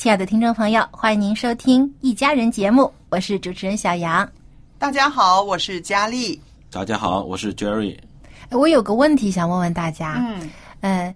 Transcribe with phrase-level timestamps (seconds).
[0.00, 4.26] 亲爱的听众朋友，欢迎您收听《一家人》节目，我是主持人小杨。
[4.78, 6.40] 大家好，我是佳丽。
[6.70, 7.98] 大家好，我是 Jerry。
[8.48, 11.14] 呃我有个问题想问问大家，嗯，呃，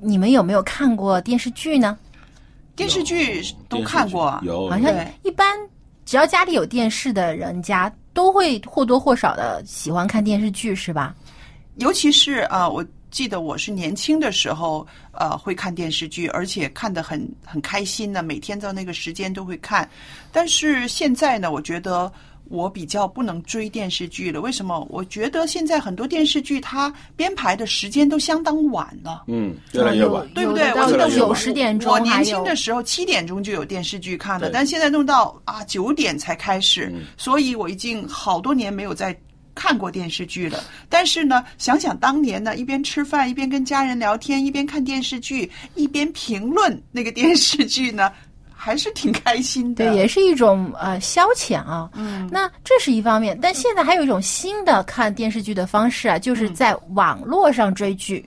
[0.00, 1.96] 你们有没有看过电视剧呢？
[2.74, 5.58] 电视剧都看过，有好像一般，
[6.04, 11.14] 只要家里有电视的人家，都会或多或少的喜欢看电视剧，是吧？
[11.76, 19.88] 尤其是啊、呃我记得我是年轻的时候，呃，会看电视剧，而且看得很很开心呢，每天到那个时间都会看。
[20.32, 22.12] 但是现在呢，我觉得
[22.48, 24.40] 我比较不能追电视剧了。
[24.40, 24.86] 为什么？
[24.90, 29.24] 我觉得现在很多电视剧它编排的时间都相当晚了。
[29.28, 30.28] 嗯，越来越晚。
[30.34, 30.68] 对不对？
[30.74, 39.16] 我记得我九十点钟，我年轻的时候七点钟就有电视剧看了，但现在弄到啊九点才开始，嗯所以我已经好多年没有再
[39.56, 40.62] 看过电视剧了。
[40.88, 48.12] 但是呢，想想当年呢，一边吃饭一边跟家人聊天，一边看电视剧，一边评论那个电视剧呢，
[48.54, 49.86] 还是挺开心的。
[49.86, 51.90] 对，也是一种呃消遣啊。
[51.94, 58.24] 嗯，那这是一方面，但现在还有一种新的看电视剧的方式啊，就是在网络上追剧。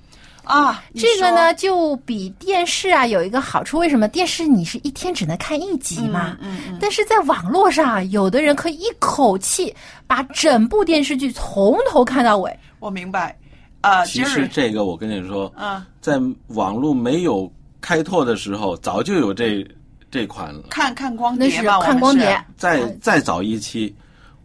[0.49, 4.07] 啊，这个呢，就比电视啊有一个好处，为什么？
[4.07, 9.73] 电视你是一天只能看一集嘛，嗯嗯但是在网络上啊，有的人可以一口气
[10.07, 12.59] 把整部电视剧从头看到尾。
[12.79, 13.37] 我明白。
[13.81, 17.49] 呃，其实这个我跟你说，嗯，在网络没有
[17.79, 19.65] 开拓的时候，早就有这
[20.11, 20.63] 这款了。
[20.69, 21.49] 看看光碟
[21.81, 23.95] 看光碟，再再早一期，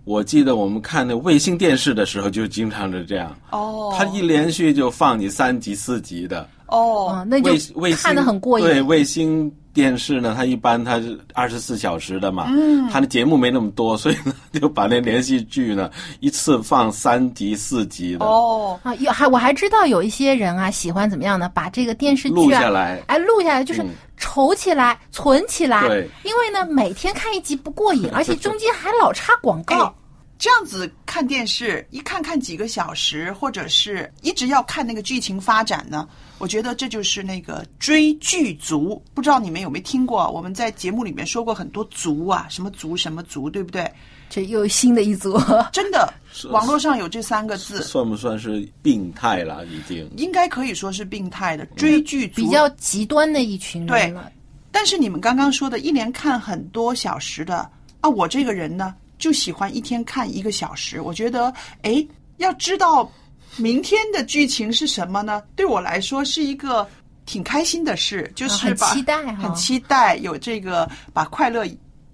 [0.05, 3.35] 我记得我们看那卫星电视的时候，就经常是这样。
[3.51, 6.47] 哦，它一连续就放你三集四集的。
[6.67, 8.67] 哦，嗯，那就卫卫星看得很过瘾。
[8.67, 15.91] 对，卫星电视呢，它一般它是二十四小时的嘛，嗯它的节目没那么多，所以呢 就把那连续剧呢
[16.21, 21.51] 一次放三集四集的，哦，啊，有还我还知道有一些人啊，喜欢怎么样呢？
[21.53, 23.03] 把这个电视录剧啊，下来。
[23.09, 25.87] 哎，录下来就是嗯筹起来、存起来。
[25.89, 29.95] 对，因为呢，每天看一集不过瘾， 而且中间还老插广哎告。，
[30.45, 36.07] 这样子看电视，一看看几个小时，或者是一直要看那个剧情发展呢，
[36.37, 39.03] 我觉得这就是那个追剧族。
[39.15, 40.31] 不知道你们有没有听过？
[40.31, 43.91] 我们在节目里面说过很多族啊，什么族什么族，对不对？
[44.29, 45.41] 这又新的一族。
[45.73, 46.13] 真的，
[46.51, 49.65] 网络上有这三个字，算不算是病态了？
[49.65, 52.35] 已经应该可以说是病态的追剧族。
[52.35, 54.31] 比较极端的一群对人了。
[54.71, 57.67] 但是你们刚刚说的，一连看很多小时的
[58.01, 61.01] 啊，我这个人呢，就喜欢一天看一个小时。
[61.01, 61.53] 我觉得，
[61.83, 62.07] 哎，
[62.39, 63.11] 要知道
[63.57, 65.43] 明天的剧情是什么呢？
[65.55, 66.87] 对我来说是一个
[67.27, 71.65] 挺开心的事，就啊很、期待哈很期待有这个把快乐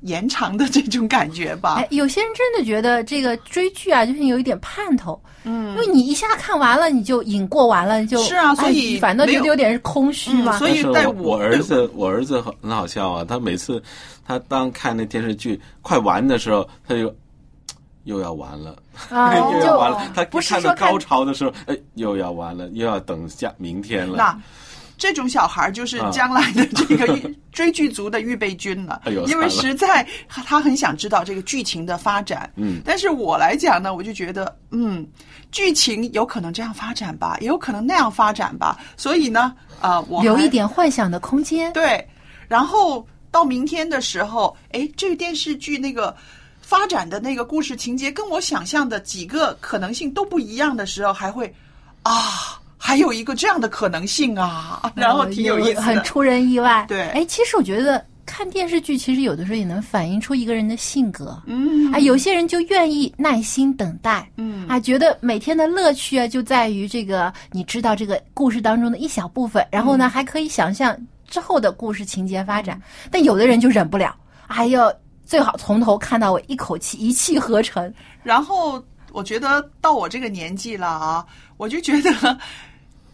[0.02, 1.74] 延长的这种感觉吧。
[1.78, 10.56] 哎，有些人真的觉得这个追剧啊，就是有一点盼头，嗯，因为你一下看完了，你就瘾过完了，你就是啊所以哎反正没有觉得有点空虚嘛。
[10.56, 13.82] 嗯所以在但我儿子我儿子很很好笑啊，他每次
[14.26, 17.14] 他当看那电视剧快完的时候，他就
[18.04, 18.76] 又要完了，
[19.10, 20.10] 啊， 又要就完了。
[20.14, 24.16] 他不是说看看到高潮的时候，哎，又要完了，又要等下明天了。
[24.16, 24.40] 那
[25.00, 32.52] 这种小孩就是啊将来的这个预 追剧族的预备军了，哎因为实在他很想知道这个剧情的发展。
[32.56, 35.04] 嗯但是我来讲呢，我就觉得，嗯，
[35.50, 41.72] 剧情有可能这样发展吧，也有可能那样发展吧，所以呢，啊、我还留一点幻想的空间。
[41.72, 42.06] 对。
[42.46, 46.14] 然后到明天的时候，哎，这个电视剧那个
[46.60, 51.52] 发展的那个故事情节跟我想象的几个可能性都不一样的时候，还会
[52.02, 56.86] 啊，还有一个这样的可能性啊， 然后挺有意思的，很出人意外。
[56.88, 61.40] 对哎，其实我觉得看电视剧，其实有的时候也能反映出一个人的性格。
[61.44, 70.96] 嗯啊，有些人就愿意耐心等待，嗯啊，觉得每天的乐趣啊就在于这个，你知道这个故事当中的一小部分，然后呢、还可以想象
[71.28, 72.80] 之后的故事情节发展。
[73.10, 74.16] 但有的人就忍不了，
[74.46, 74.90] 哎呦，
[75.26, 77.92] 最好从头看到尾，一口气一气呵成。
[78.22, 78.82] 然后
[79.12, 82.38] 我觉得到我这个年纪了啊，我就觉得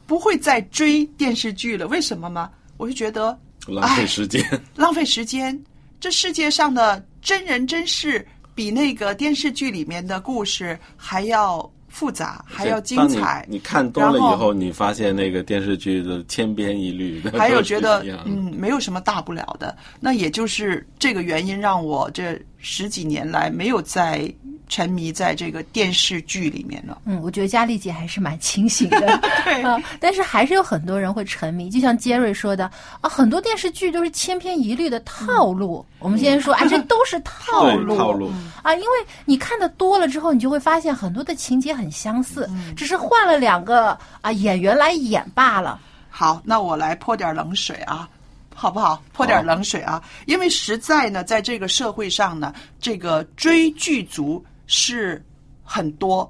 [0.06, 1.86] 不会再追电视剧了。
[1.88, 2.50] 为什么吗？
[2.76, 3.36] 我就觉得
[3.66, 4.42] 浪费时间。
[4.76, 5.58] 浪费时间。
[5.98, 8.24] 这世界上的真人真事
[8.54, 13.44] 比那个电视剧里面的故事还要复杂，还要精彩。
[13.48, 22.38] 你你看多了以然后，你发现那个电视剧的千篇一律的，还有觉得嗯没有什么大不了的，那也就是这个原因让我这
[22.68, 24.28] 十几年来没有再
[24.68, 26.98] 沉迷在这个电视剧里面了。
[27.04, 28.98] 嗯，我觉得佳丽姐还是蛮清醒的，
[29.44, 32.68] 对啊，但是还是有很多人会沉迷，就像杰瑞说的
[33.00, 35.86] 啊，很多电视剧都是千篇一律的套路。
[36.00, 38.32] 我们先说啊，这都是套路，套路
[38.62, 45.78] 啊，因为你看的多了之后，你就会发现很多的情节很相似，只是换了两个啊演员来演罢了。
[46.10, 48.08] 好，那我来泼点冷水啊，
[48.58, 49.02] 好不好？
[49.12, 55.22] 泼点冷水啊，因为实在呢，在这个社会上呢，这个追剧族是
[55.62, 56.28] 很多。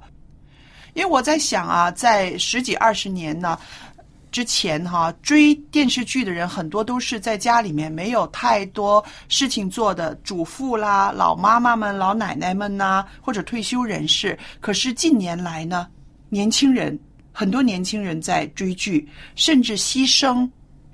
[0.93, 3.57] 因为我在想啊，在十几二十年呢
[4.29, 14.37] 之前哈、追电视剧的人很多都是在家里面没有太多事情做的主妇啦、老妈妈们、老奶奶们呐、或者退休人士。
[14.59, 15.87] 可是近年来呢，
[16.27, 16.99] 年轻人
[17.31, 20.47] 很多年轻人在追剧，甚至牺牲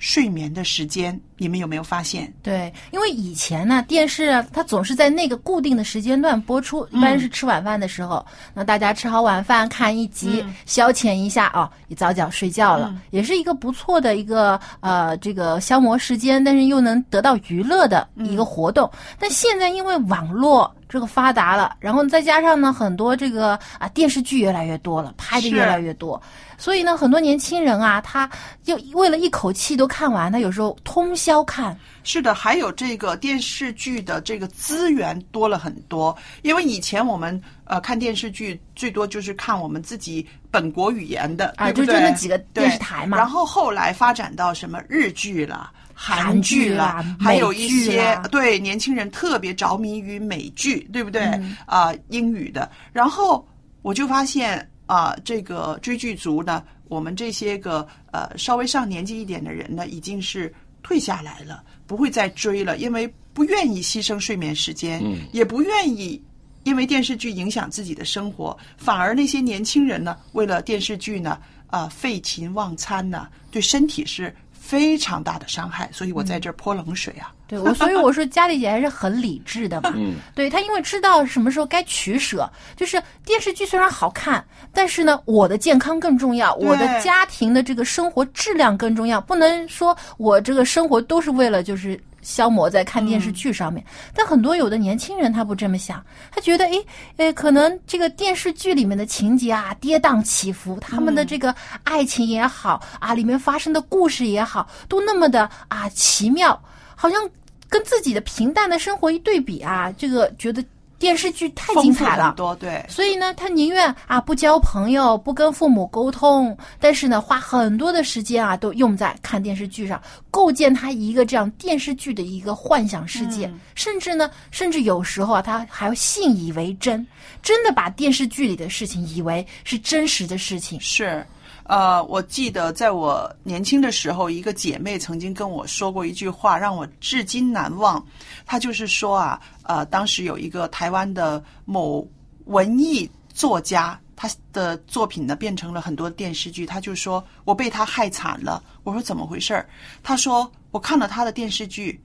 [0.03, 1.17] 睡眠的时间。
[1.37, 2.31] 你们有没有发现？
[2.41, 8.25] 对，因为以前呢，电视啊，它总是在那个固定的时间段播出，一般是吃晚饭的时候。
[8.53, 18.89] 那大家吃好晚饭，看一集，消遣一下啊，也早点睡觉了，也是一个不错的一个呃这个消磨时间，但是又能得到娱乐的一个活动。
[19.19, 26.21] 但现在因为网络这个发达了，然后再加上呢，很多这个啊电视剧越来越多了，拍的越来越多，
[26.57, 28.29] 所以呢，很多年轻人啊，他
[28.61, 31.77] 就为了一口气都看完，他有时候通宵看。
[32.03, 41.93] 是的，还有这个电视剧的这个资源多了很多，因为以前我们呃看电视剧最多就是看我们自己本国语言的，啊对不对？
[41.93, 45.71] 就就那几个电视台嘛然后后来发展到什么日剧啦。
[45.95, 51.21] 韩韩剧剧啦啦，还有一些对年轻人特别着迷于美剧，对不对？
[51.21, 52.69] 嗯啊、英语的。
[52.91, 53.47] 然后
[53.83, 60.53] 我就发现啊、这个追剧族呢，我们这些个呃稍微上年纪一点的人呢，已经是
[60.83, 65.17] 退下来了，不会再追了，因为不愿意牺牲睡眠时间，嗯。
[65.31, 66.21] 也不愿意
[66.63, 74.33] 因为电视剧影响自己的生活，反而那些年轻人呢，为了电视剧呢，啊、废寝忘餐呢，对身体是
[74.63, 75.89] 非常大的伤害。
[75.91, 77.33] 所以我在这儿泼冷水啊。
[77.45, 79.91] 对我，所以我说佳丽姐还是很理智的嘛。
[79.95, 91.99] 嗯，对她，因为知道什么时候该取舍，就是电视剧虽然好看，但是呢，我的健康更重要，我的家庭的这个生活质量更重要，不能说我这个生活都是为了就是。
[92.23, 93.83] 消磨在看电视剧上面，
[94.15, 96.85] 但很多有的年轻人他不这么想，他觉得诶，
[97.17, 101.53] 诶，可能这个电视剧里面的情节啊跌宕起伏，他们的这个
[101.83, 106.59] 爱情也好啊，里面发生的故事也好，都那么的啊奇妙，
[106.95, 107.29] 好像
[107.69, 110.63] 跟自己的平淡的生活一对比啊，这个觉得
[111.03, 112.35] 电视剧太精彩了很。
[112.35, 127.05] 多，对，所以呢，他宁愿啊不交朋友，不跟父母沟通，但是呢，花很多的时间啊都用在看电视剧上，构建他一个这样电视剧的一个幻想世界，甚至呢，甚至有时候啊，他还要信以为真，
[127.41, 130.79] 真的把电视剧里的事情以为是真实的事情。
[130.79, 131.25] 是，
[131.65, 138.05] 呃，我记得在我年轻的时候，一个姐妹曾经跟我说过一句话，让我至今难忘。
[138.45, 142.05] 她就是说啊，呃，当时有一个台湾的某
[142.45, 148.61] 文艺作家，他的作品呢变成了很多电视剧，他就说我被他害惨了。
[148.83, 149.65] 我说怎么回事儿？
[150.03, 151.99] 他说我看了他的电视剧，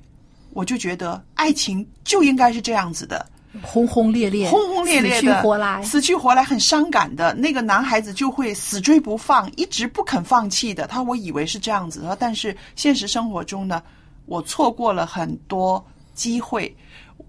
[0.51, 3.29] 我就觉得爱情就应该是这样子的。
[3.63, 7.35] 轰轰烈烈，轰轰烈烈的，死去活来，死去活来，很伤感的。
[7.35, 10.87] 那个男孩子就会死追不放，一直不肯放弃的。
[10.87, 13.83] 他我以为是这样子，但是现实生活中呢，
[14.27, 16.75] 我错过了很多机会。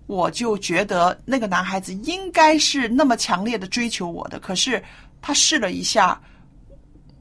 [0.06, 4.84] 我就觉得那个男孩子应该是那么强烈的追求我的，可是
[5.22, 6.20] 他试了一下，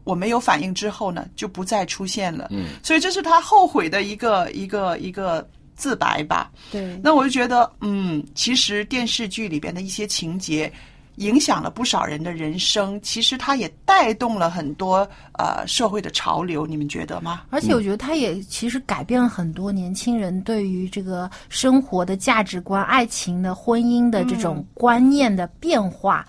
[0.04, 2.48] 我没有反应之后呢，就不再出现了。
[2.50, 5.46] 嗯，所以这是他后悔的一个一个一个
[5.78, 6.50] 自白吧。
[6.70, 10.70] 对，那我就觉得，嗯，其实电视剧里边的一些情节。
[11.18, 14.98] 影响了不少人的人生，其实它也带动了很多
[15.36, 17.42] 呃社会的潮流，你们觉得吗？
[17.50, 26.24] 而且我觉得它也其实改变了很多年轻人对于这个生活的价值观、爱情的、婚姻的这种观念的变化。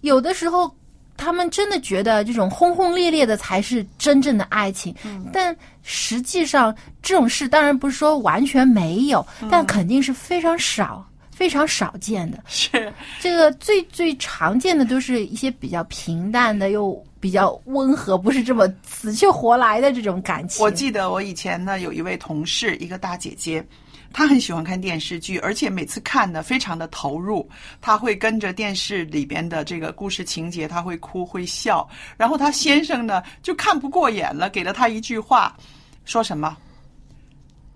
[0.00, 0.74] 有的时候，
[1.20, 4.94] 他们真的觉得这种轰轰烈烈的才是真正的爱情，
[5.32, 11.06] 但实际上这种事当然不是说完全没有，但肯定是非常少。
[11.30, 20.62] 非常少见的是这个最最常见的都是一些比较平淡的又比较温和，不是这么死去活来的这种感情。
[20.62, 23.64] 我记得我以前呢有一位同事，一个大姐姐，
[24.12, 27.48] 她很喜欢看电视剧，而且每次看呢非常的投入，
[27.80, 31.88] 她会跟着电视里边的这个故事情节，她会哭会笑。
[32.16, 35.56] 然后她先生呢就看不过眼了，给了她一句话，
[36.04, 36.56] 说什么？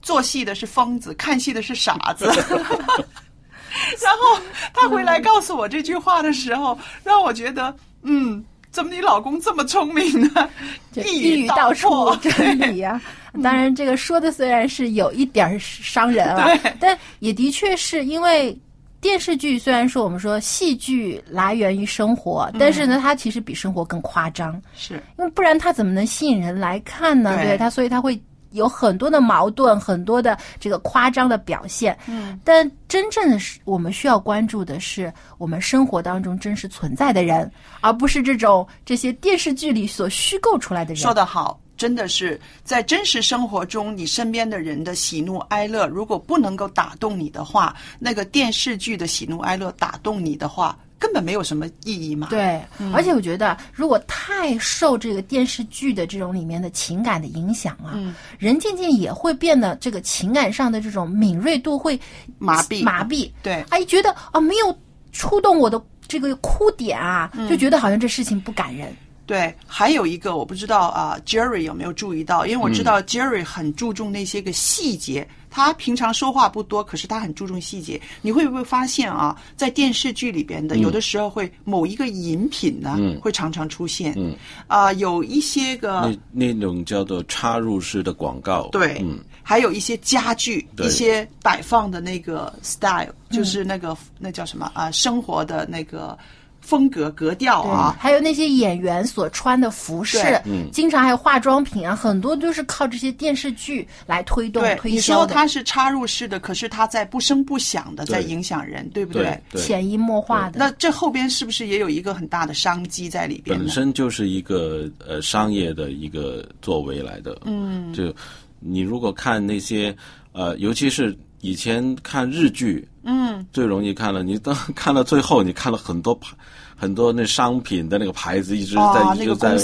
[0.02, 2.26] 做戏的是疯子，看戏的是傻子。
[4.00, 4.40] 然后
[4.72, 10.50] 他回来告诉我这句话的时候，让我觉得，嗯，怎么你老公这么聪明呢？
[10.94, 13.00] 一语道出真理呀！
[13.42, 16.48] 当然，这个说的虽然是有一点伤人啊，
[16.78, 18.56] 但也的确是因为
[19.00, 27.36] 电视剧虽然说我们说戏剧来源于生活，但是呢，它其实比生活更夸张，是因为不然它怎么能吸引人来看呢？
[27.42, 28.20] 对它，所以它会。
[28.54, 37.50] 有很多的矛盾，很多的这个夸张的表现，嗯，但真正的是我们需要关注的是我们生活当中真实存在的人，
[37.80, 41.02] 而不是这种这些电视剧里所虚构出来的人。
[41.02, 50.76] 说得好，真的是在真实生活中，你身边的人的喜怒哀乐，如果不能够打动你的话，那个电视剧的喜怒哀乐打动你的话。
[50.96, 52.28] 根本没有什么意义嘛。
[52.30, 52.62] 对，
[52.94, 57.92] 而且我觉得，如果太受这个电视剧的这种里面的情感的影响啊，
[58.38, 62.00] 人渐渐也会变得这个情感上的这种敏锐度会
[62.38, 63.30] 麻痹麻痹。
[63.42, 64.78] 对，哎，觉得啊没有
[65.12, 68.96] 触动我的这个哭点啊，就觉得好像这事情不感人。
[69.26, 72.44] 对，还有一个我不知道啊，Jerry 有没有注意到？
[72.44, 75.26] 因为我知道 Jerry 很注重那些个细节。
[75.50, 78.00] 他平常说话不多，可是他很注重细节。
[78.22, 84.12] 你会不会发现啊，在电视剧里边的，有的时候会某一个饮品呢，会常常出现。
[84.16, 84.34] 嗯，
[84.66, 88.68] 啊，有一些个那那种叫做插入式的广告。
[88.72, 96.18] 对，嗯，还有一些家具，一些摆放的那个 style，就是那个那叫什么啊，生活的那个。
[96.64, 109.38] 风格格调啊，还有那些演员所穿的服饰，嗯，经常还有化妆品啊，很多都是靠这些电视剧来推动推销你说它是插入式的，可是它在不声不响的在影响人，对不对？
[109.54, 110.58] 潜移默化的。
[110.58, 113.58] 那这后边是不是也有一个很大的商机在里边？
[113.58, 117.38] 本身就是一个呃商业的一个作为来的。
[117.44, 118.14] 嗯，就
[118.58, 119.94] 你如果看那些
[120.32, 121.14] 呃，尤其是
[121.44, 124.22] 以前看日剧，嗯，最容易看了。
[124.22, 126.34] 你当 看到最后，你看了很多牌。
[126.76, 129.56] 很多那商品的那个牌子一直在一直在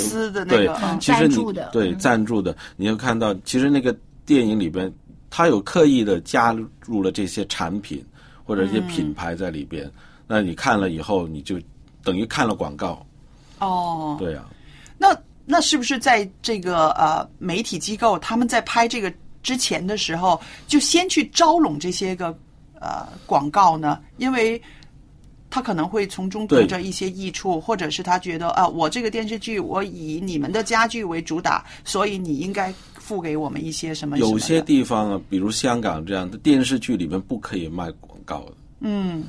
[0.45, 0.71] 对，
[1.01, 1.37] 其实你
[1.73, 3.95] 对赞助的，你就看到其实那个
[4.25, 4.91] 电影里边，
[5.29, 6.57] 他有刻意的加
[6.87, 8.03] 入了这些产品
[8.45, 9.91] 或者一些品牌在里边。
[10.29, 11.59] 那你看了以后，你就
[12.05, 13.05] 等于看了广告。
[13.59, 14.49] 哦，对啊。
[14.97, 15.09] 那
[15.45, 22.37] 那是不是在这个呃媒体机构他们在拍这个之前的时候，就先去招拢这些个
[22.81, 23.99] 呃广告呢？
[24.19, 24.61] 因为
[25.49, 34.19] 他可能会从中得着一些益处，或者是他觉得啊，我这个电视剧我以你们的家具为主打，所以你应该付给我们一些什么？
[34.19, 38.53] 有些地方啊，比如香港这样的电视剧里面不可以卖广告的。
[38.81, 39.25] 嗯，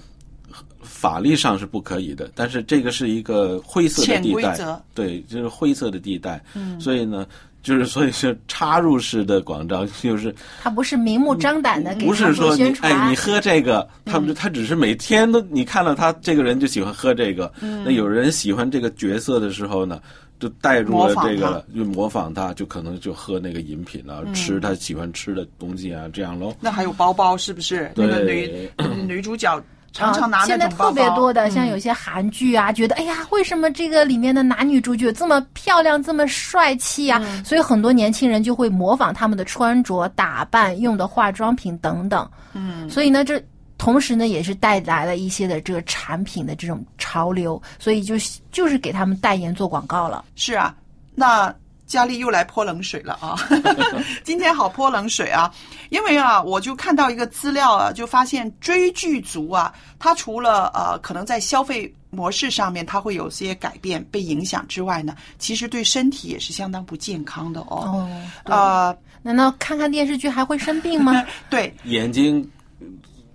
[0.83, 6.43] 法律上是不可以的，但是这个是一个灰色的地带，对，就是灰色的地带。
[6.53, 7.25] 嗯，所以呢。
[7.63, 12.91] 就是所以是插入式的广告，就是他不是明目张胆的给不是说宣传。
[12.91, 17.51] 哎，你喝这个，他们就他只是每天都你看到他这个人就喜欢喝这个。
[17.59, 20.01] 那有人喜欢这个角色的时候呢，
[20.39, 26.55] 就带入了这个，就模仿他，就可能就喝那个饮品啊，吃他喜欢吃的东西啊，这样喽。
[26.59, 27.91] 那还有包包是不是？
[27.95, 28.69] 那个女
[29.07, 29.61] 女主角。
[29.93, 37.21] 常常拿现在特别多的，像有些韩剧啊，觉得哎呀，为什么这个里面的男女主角这么漂亮、这么帅气啊？
[37.45, 42.29] 所以很多年轻人就会模仿他们的穿着打扮、用的化妆品等等。
[42.53, 43.41] 嗯，所以呢，这
[43.77, 48.15] 同时呢，也是带来了一些的这个产品的这种潮流，所以就
[48.51, 50.23] 就是给他们代言做广告了。
[50.35, 50.73] 是啊，
[51.15, 51.53] 那。
[51.91, 53.35] 佳丽又来泼冷水了啊！
[54.23, 55.53] 今天好泼冷水啊！
[55.89, 67.67] 因为啊，我就看到一个资料啊，就发现追剧族啊，他除了呃可能在消费模式上面他会有些改变、被影响之外呢，其实对身体也是相当不健康的哦。
[67.83, 68.09] 哦，
[68.45, 71.11] 呃，难道看看电视剧还会生病吗？
[71.51, 72.49] 对，眼睛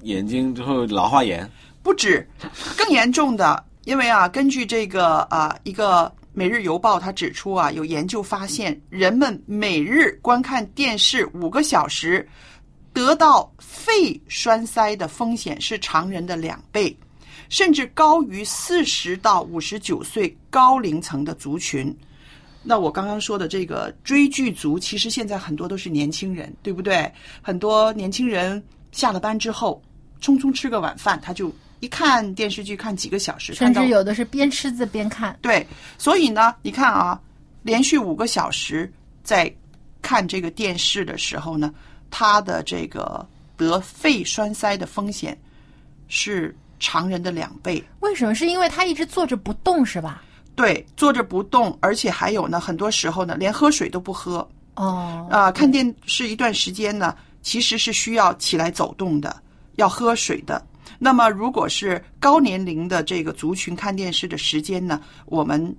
[0.01, 1.47] 眼睛之后老花眼。
[1.83, 2.27] 不止，
[2.75, 12.29] 更严重的，因为啊，根据这个啊一个《每日邮报》，它指出啊，有研究发现，人们每日观看电视五个小时，
[12.93, 16.95] 得到肺栓塞的风险是常人的两倍，
[17.49, 21.97] 甚至高于四十到五十九岁高龄层的族群。
[22.63, 27.11] 那我刚刚说的这个追剧族，其实现在很多都是年轻人，对不对？
[27.41, 28.63] 很多年轻人
[28.93, 29.83] 下了班之后，
[30.21, 31.51] 匆匆吃个晚饭，他就。
[31.81, 35.39] 一看电视剧看几个小时，甚至有的是边吃字边看。
[35.43, 35.67] 对，
[35.99, 37.21] 所以呢，你看啊，
[37.63, 38.91] 连续五个小时
[39.23, 39.53] 在
[40.01, 41.73] 看这个电视的时候呢，
[42.11, 45.37] 他的这个得肺栓塞的风险
[46.09, 47.83] 是常人的两倍。
[48.01, 48.35] 为什么？
[48.35, 50.23] 是因为他一直坐着不动，是吧？
[50.55, 54.49] 对，坐着不动，而且还有呢，很多时候呢，连喝水都不喝。
[54.77, 55.27] 哦。
[55.31, 59.43] 啊，看电视一段时间呢，其实是需要起来走动的，
[59.75, 60.65] 要喝水的。
[60.99, 65.77] 那么，如果是高年龄的这个族群看电视的时间呢，我们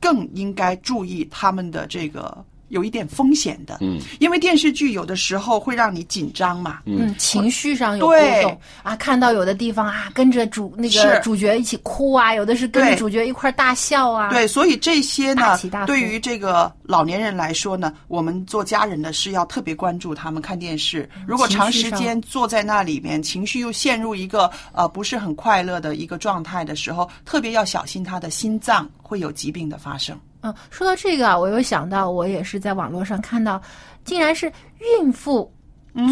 [0.00, 2.44] 更应该注意他们的这个。
[2.68, 8.58] 有一点风险的，嗯，因为电视剧有的时候会让你紧张嘛，嗯，情绪上有波动。
[8.82, 30.18] 啊，看到有的地方啊，跟着主那个主角一起哭啊，有的是跟着主角一块大笑啊，对，所以这些呢，对于这个老年人来说呢，我们做家人的是要特别关注他们看电视，如果长时间坐在那里面，情绪又陷入一个呃不是很快乐的一个状态的时候，特别要小心他的心脏会有疾病的发生。
[30.44, 33.60] 嗯，说到这个啊，我又想到，我也是在网络上看到，
[34.04, 34.52] 竟然是
[35.00, 35.50] 孕妇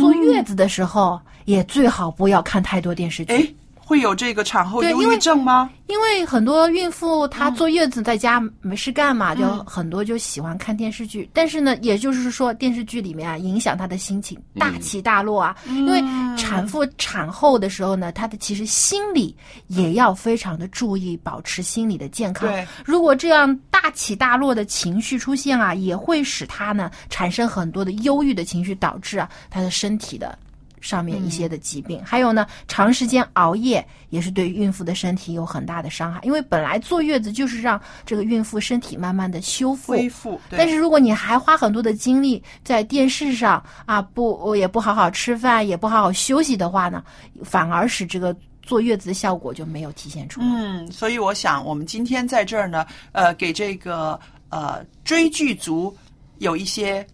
[0.01, 3.55] 坐月子的时候，也最好不要看太多电视剧。
[3.85, 5.71] 会有这个产后忧郁症吗？
[5.89, 11.29] 因为很多孕妇她坐月子在家没事干嘛，就很多就喜欢看电视剧。
[11.35, 15.55] 但是呢，也就是说电视剧里面啊，影响她的心情，大起大落啊。
[15.67, 16.03] 因为
[16.39, 22.49] 产妇产后的时候呢，她的其实心理也要非常的注意，保持心理的健康。
[22.85, 30.39] 如果这样大起大落的情绪出现啊，也会使她呢产生很多的忧郁的情绪，导致啊她的身体的。
[30.83, 36.21] 上面一些的疾病，还有呢，长时间熬夜也是对孕妇的身体有很大的伤害。
[36.25, 47.03] 因为本来坐月子就是让这个孕妇身体慢慢的修复恢复，但是如果你还花很多的精力在电视上啊，不也不好好吃饭，也不好好休息的话呢，
[47.45, 50.47] 反而使这个坐月子的效果就没有体现出来。
[50.51, 54.19] 嗯，所以我想我们今天在这儿呢，呃，给这个
[54.49, 55.97] 呃追剧族
[56.39, 57.07] 有一些。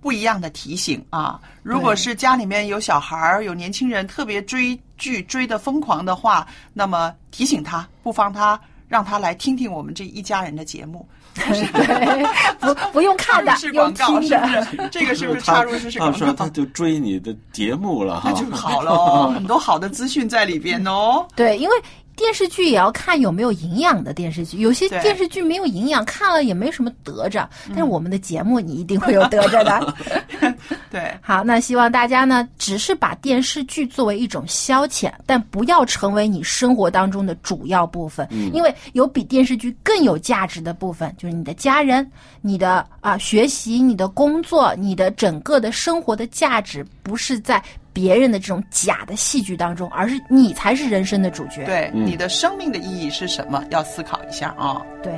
[0.00, 1.40] 不一样的提醒啊！
[1.62, 11.06] 如果是家里面有小孩儿、有年轻人特别追剧追的疯狂的话，那么提醒他，不妨他让他来听听我们这一家人的节目。
[12.58, 14.88] 不 不用看的，是广告是不是。
[14.90, 16.18] 这个是不是插入式广告？
[16.18, 21.26] 他说他就追你的节目了，那就好了，很多好的资讯在里边哦。
[21.34, 21.74] 对，因为。
[22.18, 27.48] 电视剧也要看有没有营养的电视剧，有些电视剧没有营养，看了也没什么得着。
[27.68, 29.94] 但是我们的节目你一定会有得着的。
[30.90, 38.26] 对， 好，那希望大家呢，只是把电视剧作为一种消遣，但不要成为你生活当中的主要部分。
[38.30, 42.04] 嗯，因为有比电视剧更有价值的部分，就是你的家人、
[42.40, 47.62] 你的啊学习、你的工作、你的整个的生活的价值，不是在。
[47.92, 51.64] 别人的这种假的戏剧当中，而是你才是人生的主角。
[51.64, 53.64] 对，你的生命的意义是什么？
[53.70, 54.82] 要思考一下啊。
[55.02, 55.12] 对。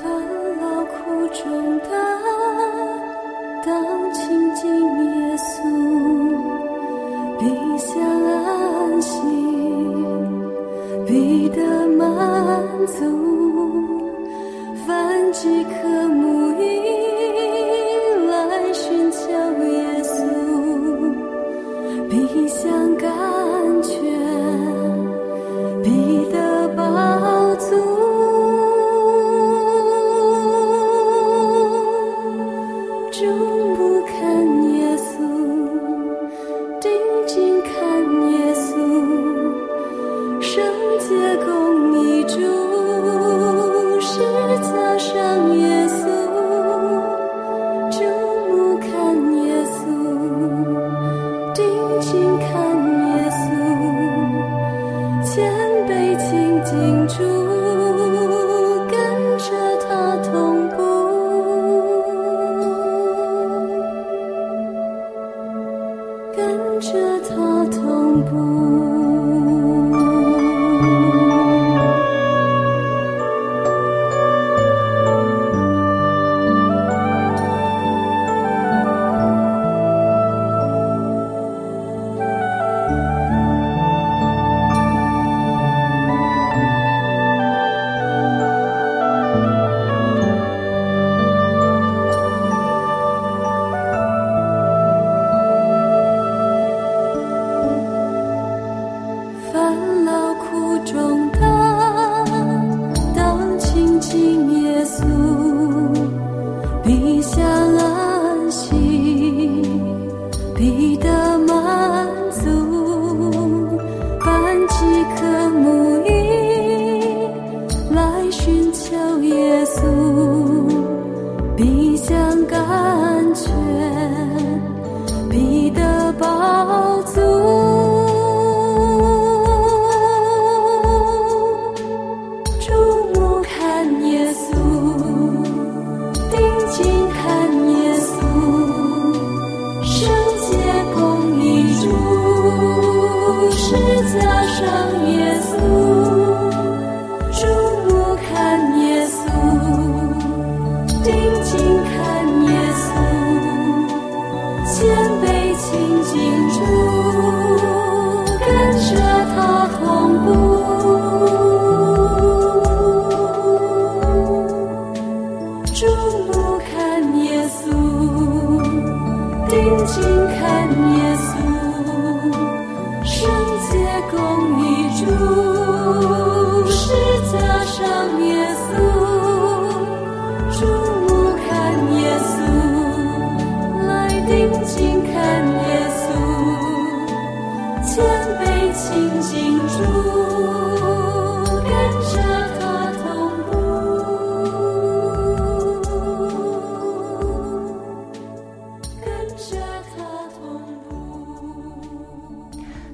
[0.00, 0.10] 烦
[0.60, 1.88] 恼苦中的，
[3.64, 5.62] 当亲近耶稣，
[7.38, 7.46] 必
[7.78, 8.00] 享
[8.34, 9.10] 安息，
[11.06, 12.06] 必得满
[12.86, 13.02] 足，
[14.86, 15.32] 凡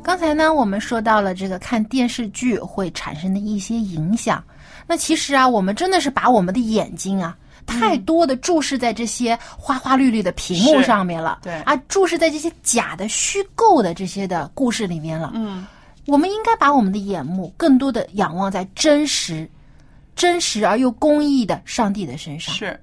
[0.05, 4.45] 刚才呢，我们说到了这个看电视剧会产生的一些影响。
[4.87, 15.33] 那其实啊，我们真的是把我们的眼睛啊，太多的注视在这些花花绿绿的屏幕上面了，对啊，注视在这些假的、虚构的这些的故事里面了。
[15.35, 15.67] 嗯，
[16.07, 19.49] 我们应该把我们的眼目更多的仰望在真实、
[20.15, 22.55] 真实而又公义的上帝的身上。
[22.55, 22.79] 是。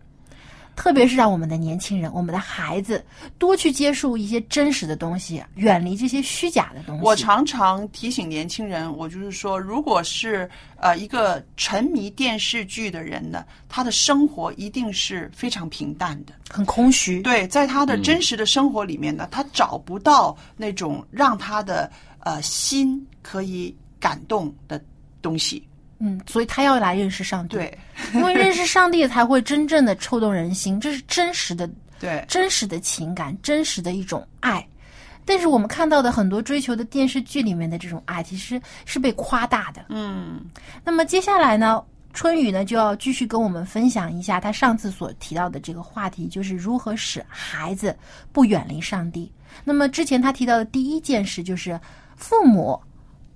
[0.75, 3.03] 特别是让我们的年轻人、我们的孩子
[3.38, 7.03] 多去接触一些真实的东西，远离这些虚假的东西。
[7.03, 17.21] 我常常提醒年轻人，我就是说，如果是呃一个沉迷电视剧的人呢，他的生活一定是非常平淡的，很空虚。
[17.21, 24.81] 对，在他的真实的生活里面呢，他找不到那种让他的呃心可以感动的
[25.21, 25.67] 东西。
[26.04, 27.78] 嗯，所以他要来认识上帝，对，
[28.12, 34.68] 因为认识上帝才会真正的触动人心，这是真实的，对，真实的情感，真实的一种爱。
[35.24, 39.86] 但是我们看到的很多追求的电视剧里面的这种爱，其实是被夸大的。
[39.90, 40.44] 嗯，
[40.84, 41.80] 那么接下来呢，
[42.14, 47.96] 春雨呢就要继续跟我们分享一下他上次所提到的这个话题，就是如何使孩子
[48.32, 49.32] 不远离上帝。
[49.64, 51.80] 那么之前他提到的第一件事就是
[52.16, 52.82] 父母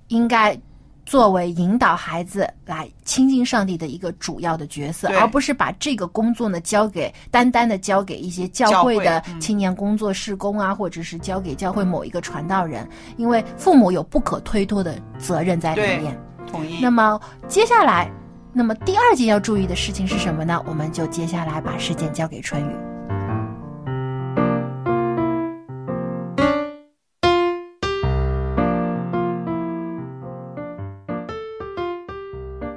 [0.08, 0.58] 应该。
[1.06, 16.20] 作为引导孩子来亲近上帝的一个主要的角色，而不是把这个工作呢交给单单的交给一些教会的青年工作事工啊，或者是交给教会某一个传道人，因为父母有不可推脱的责任在里面。
[16.50, 16.80] 同意。
[16.82, 18.10] 那么接下来，
[18.52, 20.60] 那么第二件要注意的事情是什么呢？
[20.66, 22.95] 我们就接下来把时间交给春雨。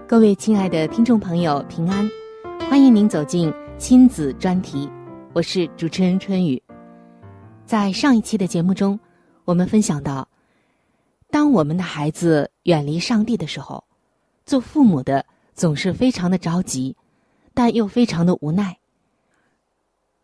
[0.09, 2.09] 各位亲爱的听众朋友，平安！
[2.67, 4.89] 欢迎您走进亲子专题，
[5.33, 6.59] 我是主持人春雨。
[7.63, 8.99] 在上一期的节目中，
[9.45, 10.27] 我们分享到，
[11.29, 13.83] 当我们的孩子远离上帝的时候，
[14.47, 16.97] 做父母的总是非常的着急，
[17.53, 18.75] 但又非常的无奈。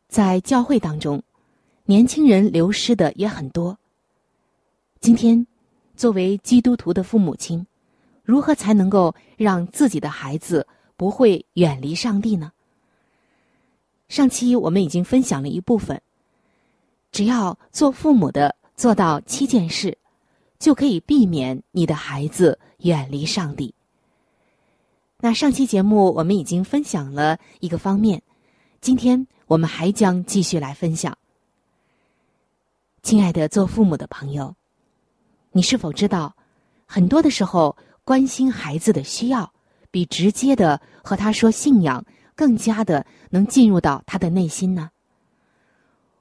[0.08, 1.22] 在教会当中，
[1.84, 3.78] 年轻人流失的也很多。
[5.00, 5.46] 今天，
[5.96, 7.64] 作为基督徒的父母亲。
[8.26, 12.52] 如何才能够让自己的孩子不会远离上帝呢？
[14.10, 16.02] 上期我们已经分享了一部分，
[17.12, 19.96] 只要做父母的做到七件事，
[20.58, 23.74] 就可以避免你的孩子远离上帝。
[25.20, 28.22] 那上期节目我们已经分享了一个方面，
[28.82, 31.16] 今天我们还将继续来分享。
[33.04, 34.56] 亲爱的做父母的朋友，
[35.52, 36.36] 你是否知道，
[36.88, 37.78] 很多的时候？
[38.06, 39.52] 关心孩子的需要，
[39.90, 44.92] 比直接的和他说信仰更加的能进入到他的内心呢。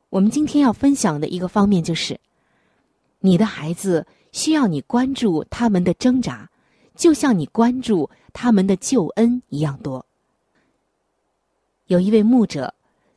[0.08, 2.18] 我们今天要分享的一个方面就是，
[3.20, 6.48] 你的孩子需要你关注他们的挣扎，
[6.94, 10.06] 就像你关注他们的救恩一样多。
[11.88, 12.72] 有一位牧者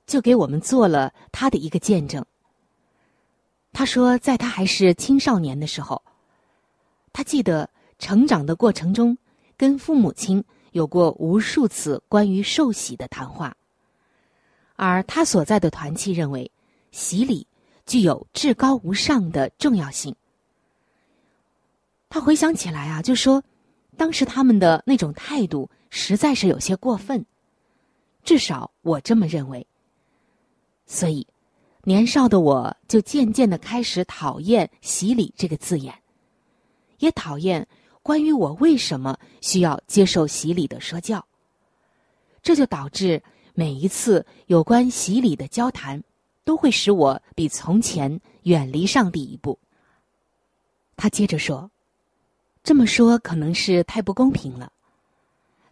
[0.05, 2.25] 就给我们做了他的一个见证。
[3.71, 6.03] 他说，在他还是青少年的时候，
[7.13, 7.69] 他记得。
[7.99, 9.17] 成长的过程中，
[9.55, 13.55] 跟父母亲有过无数次关于受洗的谈话，
[14.75, 16.51] 而他所在的团契认为，
[16.91, 17.45] 洗礼
[17.85, 20.15] 具有至高无上的重要性。
[22.09, 23.43] 他回想起来啊，就说，
[23.97, 27.25] 当时他们的那种态度实在是有些过分，
[28.23, 29.65] 至少我这么认为。
[30.85, 31.25] 所以，
[31.83, 35.93] 年少的我就渐渐的开始讨厌“洗礼”这个字眼，
[36.99, 37.67] 也讨厌。
[38.07, 41.27] 关于我为什么需要接受洗礼的说教，
[42.41, 43.21] 这就导致
[43.53, 46.01] 每一次有关洗礼的交谈，
[46.45, 49.59] 都会使我比从前远离上帝一步。
[50.95, 51.69] 他接着说
[52.63, 54.71] ：“这么说可能是太不公平了，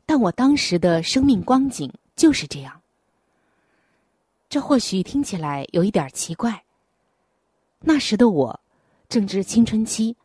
[0.05, 2.81] 但我当时的生命光景就是这样。
[4.49, 6.65] 这或许听起来有一点奇怪。
[7.79, 8.59] 那时的我
[9.07, 10.17] 正值青春期，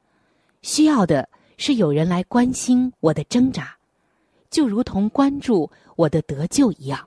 [0.62, 1.28] 需要的
[1.62, 3.76] 是有人来关心我的挣扎，
[4.48, 7.06] 就如同关注我的得救一样。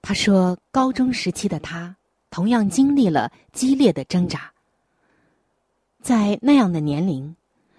[0.00, 1.96] 他说，高中时期的他
[2.30, 4.52] 同样经历了激烈的挣扎，
[6.00, 7.34] 在那样的年龄。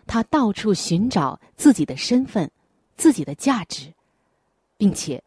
[0.06, 2.52] 他到处寻找自己的身份、
[2.98, 3.94] 自己的价值，
[4.78, 5.24] 并且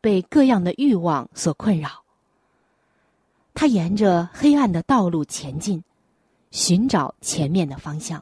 [0.00, 2.02] 被各样的欲望所困扰。
[3.54, 5.84] 他沿着黑暗的道路前进，
[6.50, 8.20] 寻找前面的方向。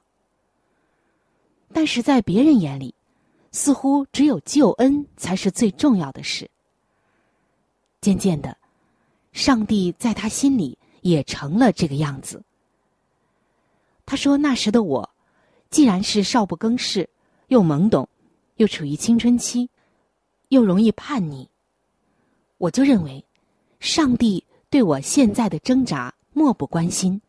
[1.73, 2.95] 但是在别人眼里，
[3.53, 6.51] 似乎只有救恩才是最重要的事。
[8.01, 8.57] 渐渐的，
[9.33, 12.43] 上帝在他心里也成了这个样子。
[14.07, 15.11] 他说：“那时的我。”
[15.71, 17.07] 既然是少不更事，
[17.49, 18.09] 又懵懂，
[18.57, 19.69] 又处于青春期，
[20.49, 21.47] 又容易叛逆，
[22.57, 23.23] 我就认为，
[23.79, 27.21] 上帝对我现在的挣扎漠不关心。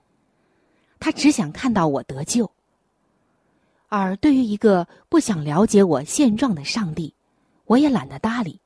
[1.01, 2.49] 他只想看到我得救。
[3.89, 7.13] 而对于一个不想了解我现状的上帝，
[7.65, 8.61] 我也懒得搭理。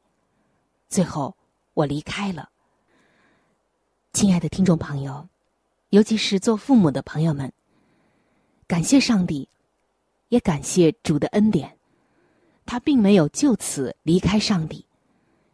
[0.87, 1.35] 最后，
[1.73, 2.49] 我离开了。
[4.13, 5.27] 亲爱的听众朋友，
[5.89, 7.51] 尤其是做父母的朋友们，
[8.67, 9.49] 感谢上帝。
[10.29, 11.77] 也感谢主的恩典，
[12.65, 14.83] 他并没有就此离开上帝，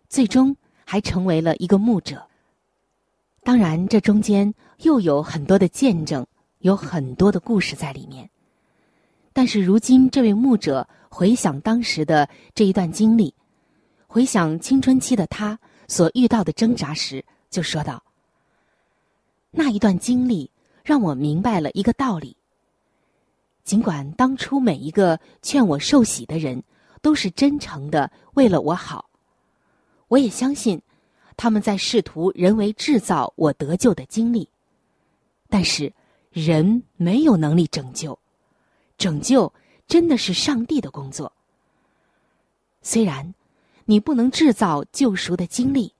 [0.07, 0.55] 最终
[0.85, 2.25] 还成为了一个牧者。
[3.43, 6.25] 当然，这中间又有很多的见证，
[6.59, 8.29] 有很多的故事在里面。
[9.39, 13.33] 但是，如今这位牧者回想当时的这一段经历，
[14.05, 18.03] 回想青春期的他所遇到的挣扎时，就说道
[19.49, 20.51] ：“那一段经历
[20.83, 22.35] 让我明白了一个道理。”
[23.63, 26.61] 尽管当初每一个劝我受洗的人
[27.01, 29.09] 都是真诚的，为了我好，
[30.09, 30.81] 我也相信
[31.37, 34.49] 他们在试图人为制造我得救的经历。
[35.47, 35.93] 但是
[36.29, 38.19] 人没有能力拯救，
[38.99, 39.51] 拯救
[39.87, 41.33] 真的是上帝的工作。
[42.83, 43.33] 虽然
[43.85, 45.91] 你不能制造救赎的经历，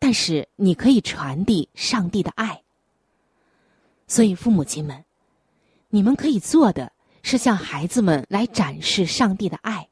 [0.00, 2.60] 但是你可以传递上帝的爱。
[4.08, 5.04] 所以父母亲们。
[5.88, 9.88] 你们可以做的是向孩子们来展示上帝的爱，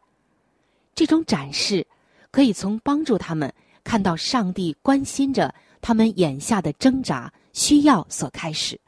[0.93, 1.87] 这种展示
[2.33, 3.51] 可以从帮助他们
[3.85, 8.79] 看到上帝关心着他们眼下的挣扎需要所开始。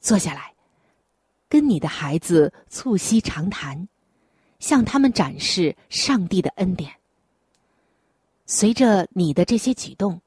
[0.00, 0.52] 坐下来，
[1.50, 3.86] 跟你的孩子促膝长谈，
[4.58, 6.90] 向他们展示上帝的恩典。
[8.46, 10.18] 随着你的这些举动，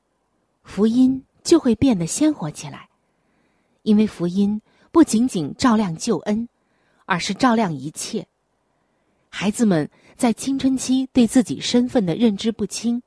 [0.63, 2.87] 福音就会变得鲜活起来，
[3.81, 4.61] 因为福音。
[4.91, 6.47] 不仅仅照亮救恩，
[7.05, 8.27] 而是照亮一切。
[9.27, 13.01] 孩子们在青春期对自己身份的认知不清，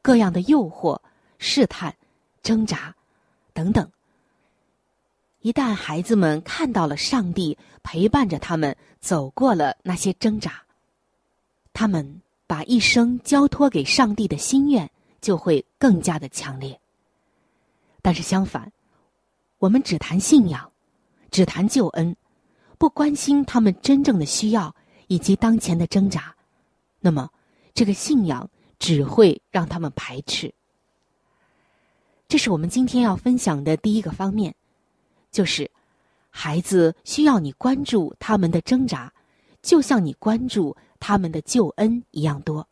[0.00, 0.96] 各样的诱惑、
[1.38, 1.92] 试探、
[2.40, 2.94] 挣扎
[3.52, 3.90] 等等。
[5.44, 10.62] 一旦孩子们看到了上帝陪伴着他们走过了那些挣扎，
[11.74, 16.80] 他们把一生交托给上帝的心愿就会更加的强烈。
[18.00, 18.72] 但是相反，
[19.58, 20.70] 我们只谈信仰。
[21.30, 22.16] 只谈救恩，
[22.78, 24.74] 不关心他们真正的需要
[25.08, 26.34] 以及当前的挣扎，
[27.00, 27.28] 那么
[27.74, 30.54] 这个信仰只会让他们排斥。
[32.28, 34.54] 这是我们今天要分享的第一个方面，
[35.34, 35.68] 就是
[36.30, 39.12] 孩子需要你关注他们的挣扎，
[39.62, 42.66] 就像你关注他们的救恩一样多。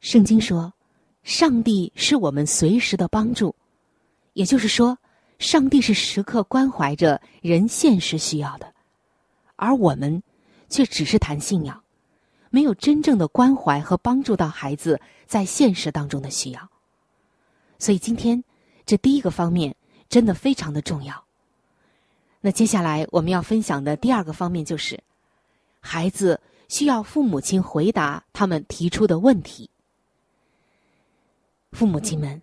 [0.00, 0.74] 圣经说，
[1.22, 3.54] 上帝是我们随时的帮助，
[4.34, 4.98] 也就是说。
[5.38, 8.74] 上帝是时刻关怀着人现实需要的，
[9.56, 10.22] 而我们
[10.68, 11.82] 却只是谈信仰，
[12.48, 16.70] 没有真正的关怀和帮助到孩子在现实当中的需要。
[17.76, 18.44] 所以今天
[18.86, 19.74] 这第一个方面
[20.08, 21.24] 真的非常的重要。
[22.44, 25.00] 那接下来我们要分享的第二个方面就是，
[25.80, 29.70] 孩子需要父母亲回答他们提出的问题。
[31.70, 32.42] 父母亲们。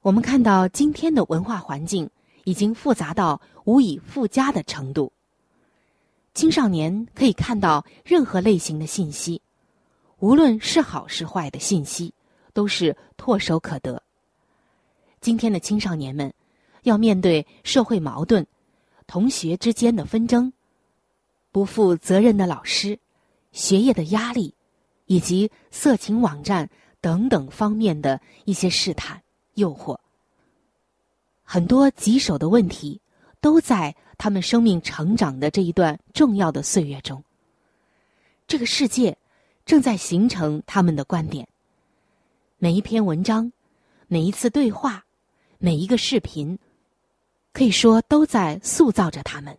[0.00, 2.10] 我们看到今天的文化环境
[2.42, 5.12] 已经复杂到无以复加的程度。
[6.34, 9.40] 青少年可以看到任何类型的信息，
[10.18, 12.12] 无论是好是坏的信息，
[12.52, 14.02] 都是唾手可得。
[15.20, 16.34] 今天的青少年们
[16.82, 18.44] 要面对社会矛盾、
[19.12, 20.50] 同学之间的纷争、
[21.50, 22.98] 不负责任的老师、
[23.52, 24.54] 学业的压力，
[25.04, 29.22] 以及色情网站等等方面的一些试探。
[29.52, 29.98] 诱惑，
[31.42, 33.02] 很多棘手的问题
[33.38, 37.22] 都在他们生命成长的这一段重要的岁月中。
[38.46, 39.18] 这个世界
[39.66, 41.46] 正在形成他们的观点。
[42.56, 43.52] 每一篇文章，
[44.08, 45.04] 每一次对话，
[45.58, 46.58] 每一个视频，
[47.52, 49.56] 可以说都在塑造着他们。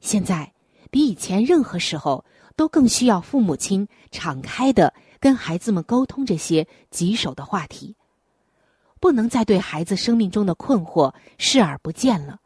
[0.00, 0.52] 现在
[0.90, 2.24] 比以前任何时候
[2.56, 7.94] 都更需要父母亲敞开的跟孩子们沟通这些棘手的话题。
[9.00, 12.40] 不能再对孩子生命中的困惑视而不见了，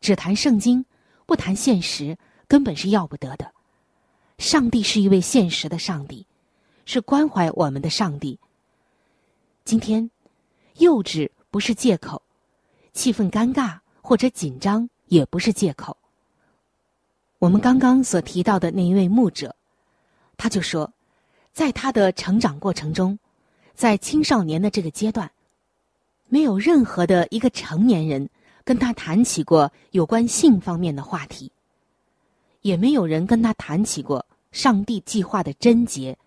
[0.00, 0.84] 只谈圣经，
[1.24, 3.50] 不谈现实，根本是要不得的。
[4.36, 6.26] 上帝是一位现实的上帝，
[6.84, 8.38] 是关怀我们的上帝。
[9.64, 10.10] 今天，
[10.76, 12.22] 幼稚不是借口，
[13.00, 15.96] 气氛尴尬或者紧张也不是借口。
[17.38, 19.56] 我们刚刚所提到的那一位牧者，
[20.36, 20.92] 他就说，
[21.50, 23.18] 在他的成长过程中，
[23.74, 25.30] 在青少年的这个阶段。
[26.28, 28.28] 没有任何的一个成年人
[28.64, 31.50] 跟他谈起过有关性方面的话题，
[32.60, 36.18] 也没有人跟他谈起过上帝计划的贞洁，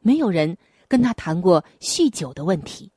[0.00, 0.54] 没有人
[0.86, 2.90] 跟他谈过酗酒的问题，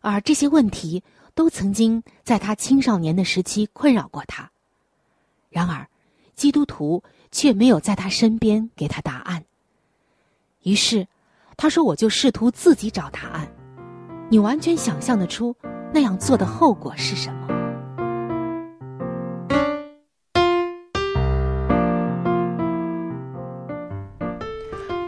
[0.00, 1.00] 而这些问题
[1.34, 4.50] 都曾经在他青少年的时期困扰过他。
[5.50, 5.86] 然而，
[6.34, 9.44] 基督徒却没有在他身边给他答案。
[10.62, 11.06] 于是，
[11.56, 13.46] 他说：“我就试图自己找答案。”
[14.30, 15.54] 你完全想象得出
[15.92, 17.48] 那样做的后果是什么？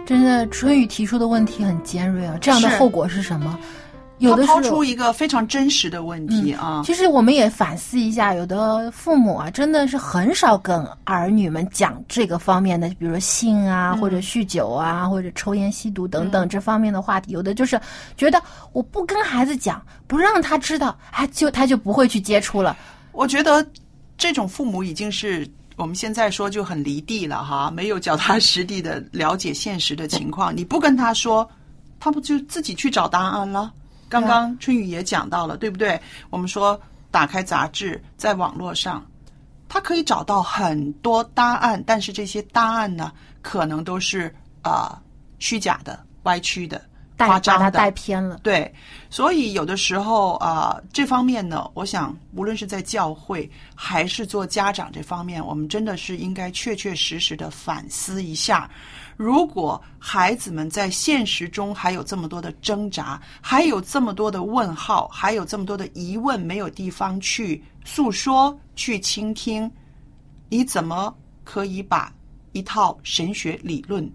[0.04, 2.36] 真的，春雨提出的问题很尖锐啊！
[2.38, 3.58] 这样的后果是什么？
[4.18, 6.82] 有的抛出一个非常真实的问题啊！
[6.86, 17.32] 其实我们也反思一下，有的父母啊，真的是很少跟儿女们讲这个方面的，比如说性啊，或者酗酒啊，或者抽烟吸毒等等这方面的话题。
[17.32, 17.78] 有的就是
[18.16, 18.40] 觉得
[18.72, 22.76] 我不跟孩子讲，不让他知道，他就他就不会去接触了。
[23.12, 23.66] 我觉得
[24.16, 25.46] 这种父母已经是
[25.76, 30.56] 我们现在说就很离地了哈，没有脚踏实地的了解现实的情况。
[30.56, 31.48] 你不跟他说，
[31.98, 33.72] 他不就自己去找答案了？
[34.20, 36.00] 刚刚春雨也讲到了，对不对？
[36.30, 39.04] 我们说打开杂志，在网络上，
[39.68, 43.10] 他可以找到很多答案，但是这些答案呢，
[43.42, 45.02] 可能都是啊
[45.40, 46.80] 虚假的、歪曲的、
[47.18, 48.38] 夸张的，带偏了。
[48.44, 48.72] 对，
[49.10, 58.70] 所以有的时候啊，这方面呢，我想无论是在教会还是做家长这方面，我们真的是应该确确实实的反思一下。
[59.16, 69.70] 如果孩子们在现实中还有这么多的挣扎，还有这么多的问号，还有这么多的疑问，没有地方去诉说、去倾听，
[70.48, 72.12] 你怎么可以把
[72.52, 74.10] 一套神学理论、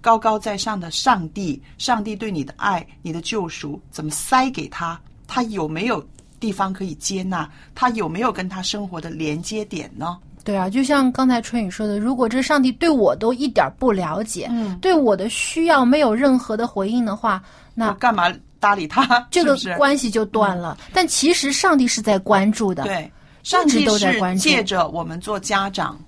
[0.00, 5.00] 高高在上的上帝、上帝对你的爱、你的救赎，怎么塞给他？
[5.26, 6.06] 他有没有
[6.40, 7.50] 地方可以接纳？
[7.74, 10.18] 他有没有跟他生活的连接点呢？
[10.44, 17.42] 对啊，就像刚才春雨说的，如果这上帝对我都一点不了解，嗯，对我的需要没有任何的回应的话，
[17.74, 19.26] 那干嘛搭理他？
[19.30, 20.76] 这个关系就断了。
[20.92, 23.10] 但其实上帝是在关注的，对，
[23.42, 25.98] 上帝都在关注借着我们做家长，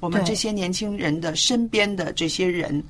[0.00, 2.82] 我们这些年轻人的身边的这些人，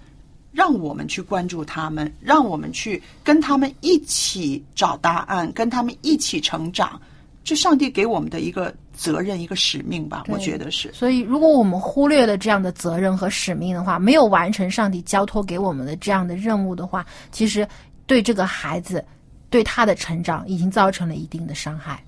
[0.53, 7.01] 让我们去关注他们，让我们去跟他们一起找答案，跟他们一起成长。
[7.45, 8.73] 这上帝给我们的一个
[9.03, 10.93] 责任，一个使命吧，我觉得是。
[10.93, 17.67] 所以，如果我们忽略了这样的责任和使命的话，没有完成上帝交托给我们的这样的任务的话，其实
[18.07, 19.05] 对这个孩子，
[19.51, 22.01] 对他的成长已经造成了一定的伤害。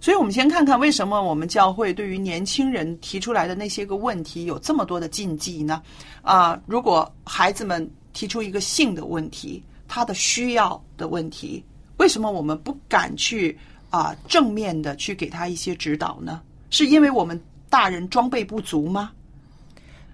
[0.00, 5.82] 所以，我们先看看为什么我们教会对于年轻人提出来的那些个问题有这么多的禁忌呢？
[6.22, 11.64] 啊，如果孩子们提出一个性的问题，他的需要的问题，
[11.96, 13.58] 为什么我们不敢去？
[13.94, 16.40] 啊，正面的去给他一些指导呢？
[16.70, 17.40] 是因为我们
[17.70, 19.12] 大人装备不足吗？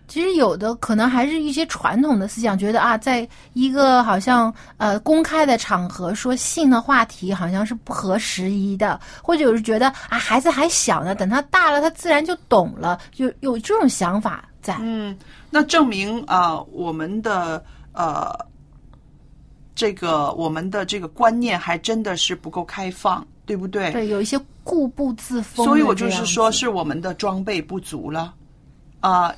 [0.06, 14.76] 其实有的可能还是一些传统的思想，觉得啊，在一个好像呃公开的场合说性的话题，好像是不合时宜的，或者有人觉得啊，孩子还小呢，等他大了，他自然就懂了，就有这种想法在。
[14.80, 15.16] 嗯，
[15.48, 17.64] 那证明啊，我们的
[17.94, 18.30] 呃，
[19.74, 23.26] 这个我们的这个观念还真的是不够开放。
[23.50, 23.90] 对不对？
[23.90, 25.66] 对，有一些固步自封。
[25.66, 28.32] 所以我就是说，是我们的装备不足了
[29.00, 29.34] 啊。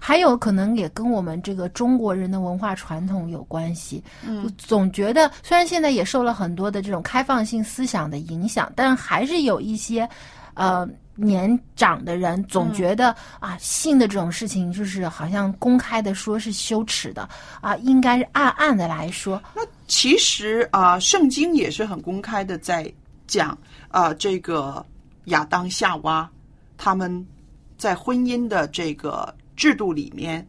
[0.00, 4.02] 还有可能也跟我们这个中国人的文化传统有关系。
[4.26, 10.08] 嗯，总觉得虽然现在也受了很多的这种开放性思想的影响，但还是有一些
[10.54, 17.28] 呃年长的人总觉得啊，性的这种事情就是好像公开的说是羞耻的
[17.60, 19.42] 啊，应该是暗暗的来说。
[19.54, 22.90] 那其实啊，圣经也是很公开的在。
[23.26, 23.56] 讲
[23.88, 24.84] 啊，这个
[25.26, 26.30] 亚当夏娃
[26.76, 27.26] 他们
[27.76, 30.46] 在婚姻的这个制度里面，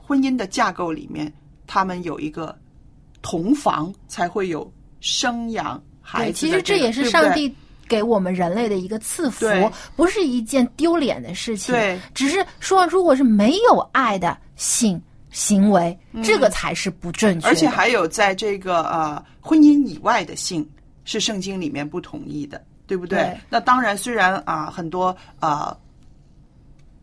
[0.00, 1.32] 婚姻的架构里面，
[1.66, 2.58] 他们有一个
[3.20, 6.38] 同房才会有生养孩子。
[6.46, 7.54] 其实这也是上帝。
[7.88, 9.44] 给我们人类的一个赐福，
[9.96, 11.74] 不是一件丢脸的事情。
[11.74, 14.98] 对，只是说，如果是没有爱的性
[15.30, 17.46] 行为，这个才是不正确。
[17.46, 20.66] 而且还有，在这个呃婚姻以外的性，
[21.04, 23.36] 是圣经里面不同意的，对不对？
[23.48, 25.76] 那当然，虽然啊，很多啊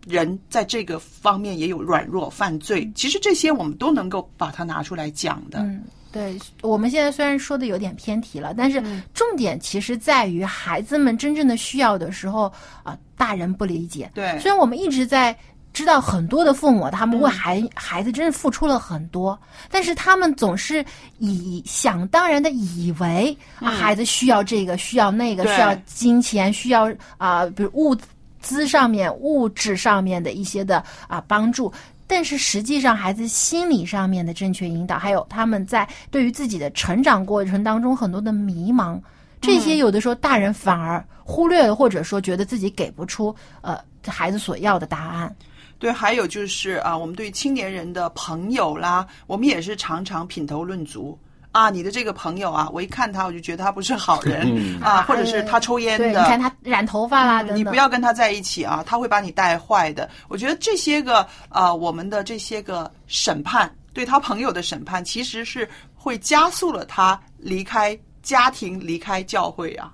[0.07, 5.59] 人在这个方面也有软弱犯罪，其实这些我们都能够把它拿出来讲的。
[5.59, 8.81] 嗯对，我们现在虽然说的有点偏题了，但是
[9.13, 14.09] 重点其实在于孩子们真正的需要的时候啊，大人不理解。
[14.15, 15.37] 对，虽然我们一直在
[15.71, 19.39] 知道很多的父母他们为孩孩子真是付出了很多，
[19.69, 20.83] 但是他们总是
[21.19, 27.95] 以想当然的以为啊，孩子需要这个，需要那个，需要金钱，需要啊，比如物
[28.41, 31.71] 资上面、物质上面的一些的啊帮助。
[32.07, 38.99] 但是实际上，孩子心理上面的正确引导，还有他们在对于自己的成长过程当中很多的迷茫，
[39.39, 45.33] 这些有的时候大人反而忽略了，或者说觉得自己给不出呃孩子所要的答案。
[45.79, 51.17] 对，还有就是啊，我们对青年人的朋友啦，我们也是常常品头论足。
[51.51, 54.53] 啊，你的这个朋友啊，我一看他，我就觉得他不是好人
[54.83, 60.07] 啊，或者是他抽烟的，你看他染头发啦，你不要跟他在一起啊，他会把你带坏的。
[60.27, 69.91] 我觉得这些个啊，我们的这些个审判，对他朋友的审判，其实是会加速了他离开家庭、离开教会啊。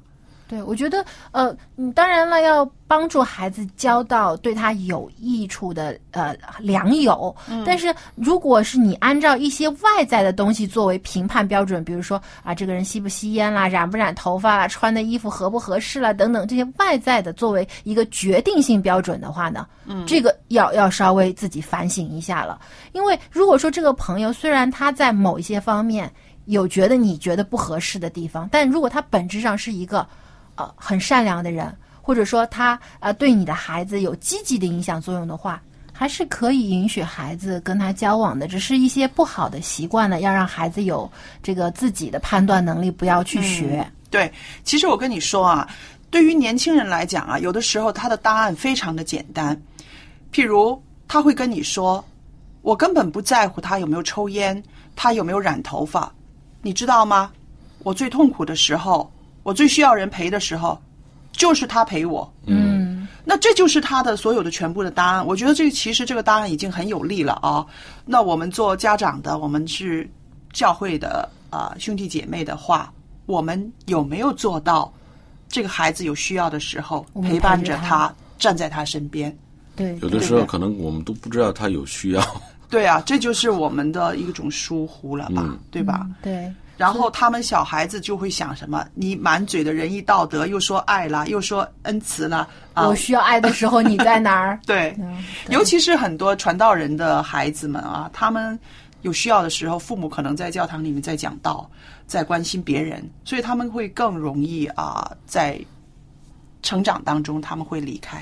[0.48, 7.36] 对，我觉得，呃，你当然了，要帮助孩子交到对他有益处的呃良友。
[7.50, 7.64] 嗯。
[7.66, 22.60] 但是，如果是你按照一些外在的东西作为评判标准，比如说啊，这个人吸不吸烟啦，染不染头发啦，穿的衣服合不合适啦，等等这些外在的作为一个决定性标准的话呢，嗯，这个要要稍微自己反省一下了。
[22.92, 26.12] 因为如果说这个朋友虽然他在某一些方面
[26.46, 30.08] 有觉得你觉得不合适的地方，但如果他本质上是一个。
[30.56, 38.48] 呃，很善良的人，或者说他呃对你的孩子有积极的影响作用的话，还是可以允许孩子跟他交往的。
[38.48, 41.12] 只是一些不好的习惯呢，要让孩子有
[41.44, 43.86] 这个自己的判断能力，不要去学。
[44.10, 44.32] 对，
[44.64, 45.68] 其实我跟你说啊，
[46.10, 49.60] 对于年轻人来讲啊，有的时候他的答案非常的简单，
[50.32, 52.04] 譬如他会跟你说
[52.62, 54.64] ：“我根本不在乎他有没有抽烟，
[54.96, 56.10] 他有没有染头发，
[56.62, 57.32] 你知道吗？
[57.80, 59.12] 我最痛苦的时候。”
[59.46, 60.76] 我最需要人陪的时候，
[61.32, 62.34] 就是他陪我。
[62.48, 65.24] 嗯，那这就是他的所有的全部的答案。
[65.24, 67.64] 我觉得这个其实这个答案已经很有力了啊。
[68.06, 70.10] 那我们做家长的，我们是
[70.52, 72.92] 教会的啊兄弟姐妹的话，
[73.28, 74.92] 我们有没有做到
[75.48, 79.32] 这个孩子有需要的时候陪伴着他，站在他身边？
[79.76, 82.42] 对，有的时候可能我们都不知道他有需要。
[82.68, 85.56] 对啊，这就是我们的一种疏忽了吧？
[85.70, 86.08] 对吧？
[86.24, 86.52] 对。
[86.78, 88.86] 然后他们小孩子就会想什么？
[88.94, 92.48] 你满嘴的仁义道德，又说爱了，又说恩慈了。
[92.74, 94.60] 我需要爱的时候，你在哪儿？
[94.68, 94.94] 对，
[95.50, 98.60] 尤其是很多传道人的孩子们啊，他们
[99.04, 101.70] 有需要的时候，父母可能在教堂里面在讲道，
[102.06, 105.58] 在关心别人，所以他们会更容易啊，在
[106.62, 108.22] 成长当中他们会离开。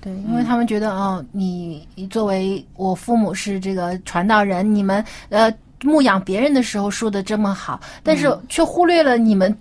[0.00, 5.52] 对，因为他们觉得哦，你作为我父母是这个传道人，你们呃。
[5.82, 9.56] 牧养别人的时候说的这么好，但是却忽略了你们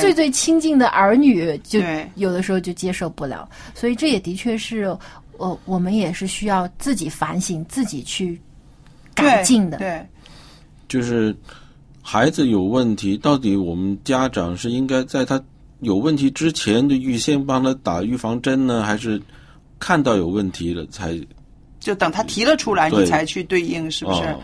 [0.00, 1.80] 最最亲近的儿女，就
[2.14, 3.48] 有的时候就接受不了。
[3.74, 4.96] 所以这也的确是，
[5.38, 8.40] 呃，我们也是需要自己反省、自己去
[9.14, 9.78] 改进的。
[9.78, 10.06] 对，
[10.88, 11.34] 就是
[12.02, 15.42] 孩子有问题，到底我们家长是应该在他
[15.80, 19.20] 有问题之前就预先帮他打预防针呢，还是
[19.80, 21.18] 看到有问题了才
[21.80, 24.36] 就等他提了出来，你才去对应，是不是？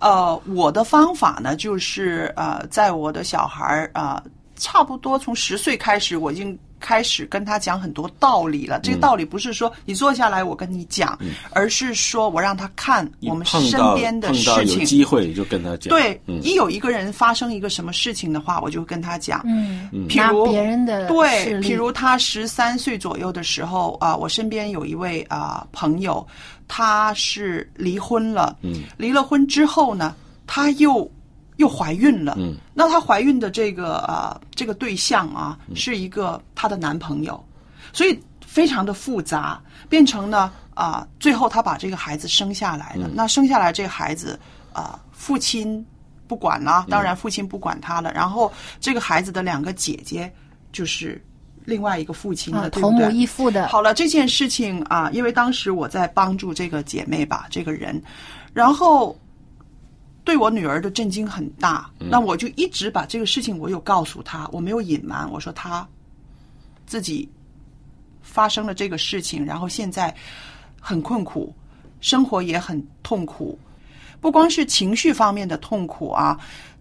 [0.00, 4.22] 呃，我的方法呢，就是呃，在我的小孩儿啊，
[4.56, 8.80] 差不多从十岁开始，我已经开始跟他讲很多道理了。
[8.82, 11.18] 这个道理不是说你坐下来我跟你讲，
[11.50, 14.78] 而是说我让他看我们身边的事情。
[14.80, 15.88] 有机会就跟他讲。
[15.88, 19.42] 对，一有一个人发生一个什么事情的话，我就跟他讲。
[19.44, 26.26] 嗯，譬如别人的对，譬如他十三岁左右的时候啊，我身边有一位啊朋友。
[26.68, 30.16] 他是离婚了，嗯离了婚之后呢，
[30.48, 31.08] 他又
[31.56, 32.34] 又怀孕了。
[32.38, 37.42] 嗯那她怀孕的这个呃，这个对象啊，是一个她的男朋友，
[37.92, 43.08] 所以非常的复杂，变成呢啊，最后她把这个孩子生下来了。
[43.14, 44.38] 那生下来这个孩子
[44.72, 45.84] 啊，父亲
[46.26, 48.12] 不管了，当然父亲不管他了。
[48.12, 50.30] 然后这个孩子的两个姐姐
[50.72, 51.24] 就是
[51.64, 53.68] 另外一个父亲的，同母异父的。
[53.68, 58.02] 好了，这件事情啊，因为当时我在帮助这个姐妹吧，这个人，
[58.52, 59.16] 然后
[60.26, 61.88] 对我女儿的震惊很大。
[61.98, 65.86] 那我就一直把这个事情我有告诉她，我没有隐瞒，我说她
[66.84, 67.26] 自己
[68.22, 70.14] 发生了这个事情，然后现在
[70.80, 71.54] 很困苦，
[72.00, 73.56] 生活也很痛苦，
[74.20, 76.38] 不光是情绪方面的痛苦啊。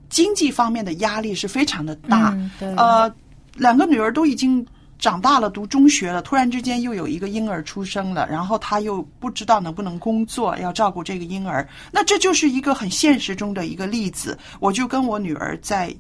[0.09, 2.35] 经济方面的压力是非常的大，
[2.77, 3.13] 呃，
[3.53, 4.65] 两个女儿都已经
[4.97, 14.37] 长大了，读中学了，突然之间又有一个婴儿出生了，然后他又不知道能不能工作，要照顾这个婴儿，那这就是一个很现实中的一个例子。
[14.59, 15.93] 我就跟我女儿在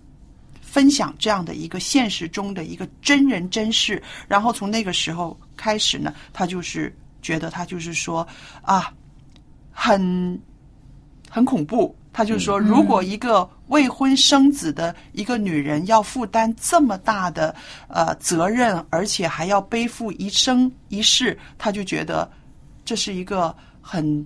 [0.61, 8.27] 分享这样的一个现实中的一个真人真事，然后从那个时候开始呢，她就是觉得她就是说
[8.61, 8.91] 啊，
[9.71, 10.41] 很
[11.29, 11.95] 很恐怖。
[12.17, 17.53] 他就说，如果一个未婚生子的一个女人要负担这么大的
[17.89, 22.31] 呃责任，而且还要背负一生一世，他就觉得
[22.85, 24.25] 这是一个很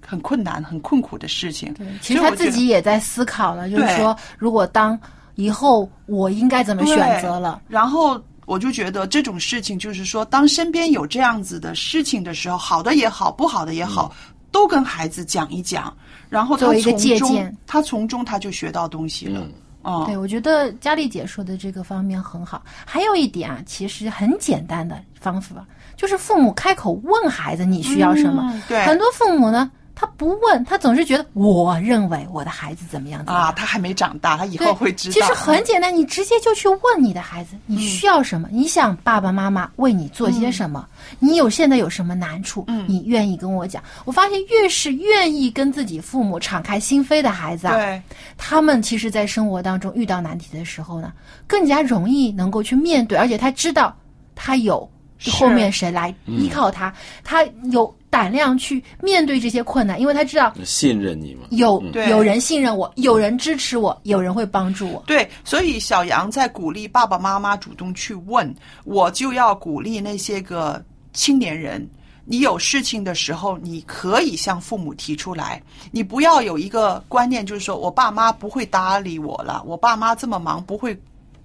[0.00, 1.74] 很困难、很困苦的事情。
[1.74, 4.98] 对，其实他自己也在思考了，就是说，如果当
[5.34, 7.60] 以后我应该怎么选择了？
[7.68, 14.10] 然后我就觉得这种事情，就是说，当身边有这样子的事情的时候，好的也好，不好的也好，
[14.50, 15.94] 都跟孩子讲一讲。
[16.32, 19.46] 然后作为一个借鉴，他从中他就学到东西了。
[19.82, 22.62] 哦，对，我觉得佳丽姐说的这个方面很好。
[22.86, 28.58] 还有一点啊，其实很简单的方法，就是父母开口问孩子你需要什么。
[28.66, 29.70] 对，很多父母呢。
[30.02, 33.52] 他不问，他总是觉得我认为我的孩子怎么样啊？
[33.52, 35.12] 他还没长大，他以后会知道。
[35.12, 38.48] 其实很简单，你直接就去问你的孩子，你需要什么？
[38.50, 40.88] 你想爸爸妈妈为你做些什么？
[41.20, 42.64] 你有现在有什么难处？
[42.66, 43.80] 嗯，你愿意跟我讲？
[44.04, 48.02] 我发现越是愿意跟自己父母敞开心扉的孩子啊，对，
[48.36, 51.12] 他们其实，在生活当中遇到难题的时候呢，
[51.46, 53.96] 更加容易能够去面对，而且他知道
[54.34, 54.90] 他有
[55.30, 56.92] 后面谁来依靠他，
[57.22, 57.94] 他有。
[58.12, 65.02] 胆量去面对这些困难，因为他知道信任你嘛，有有人信任我，有人支持我，有人会帮助我。
[65.06, 68.54] 对，所以小杨在鼓励爸爸妈妈主动去问，
[68.84, 70.84] 我就要鼓励那些个
[71.14, 71.88] 青年人，
[72.26, 80.94] 你有事情的时候，你可以向父母提出来，你不要有一个观念，就是说我爸妈不会搭理我了，我爸妈这么忙，不会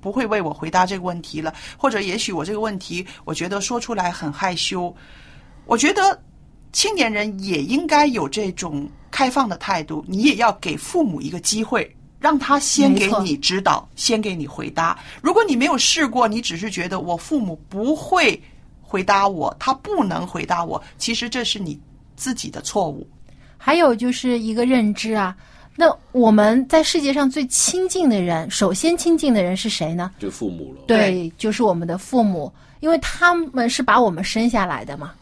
[0.02, 4.94] 不会为我回答这个问题了，或者也许我这个问题，我觉得说出来很害羞，
[5.66, 6.20] 我觉得。
[6.74, 15.00] 青年人也应该有这种开放的态度，你也要给父母一个机会，让他先给你指导，先给你回答。
[15.22, 18.40] 如果你没有试过，你只是觉得我父母不会
[18.82, 21.80] 回答我，他不能回答我，其实这是你
[22.16, 23.08] 自己的错误。
[23.58, 25.36] 还有就是一个认知啊，
[25.76, 30.12] 那我们在世界上最亲近的人，首先亲近的人是谁呢？
[30.20, 30.82] 就父母了。
[30.86, 35.14] 对，就是我们的父母，因为他们是把我们生下来的嘛。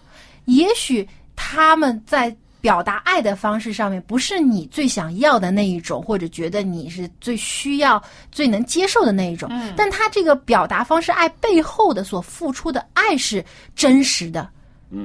[0.45, 1.07] 也许。
[1.47, 9.47] 他们在表达爱的方式上面，不是你最想要的那一种，或者觉得你是最需要、最能接受的那一种。
[9.51, 14.49] 嗯，但他这个表达方式，爱背后的所付出的爱是真实的，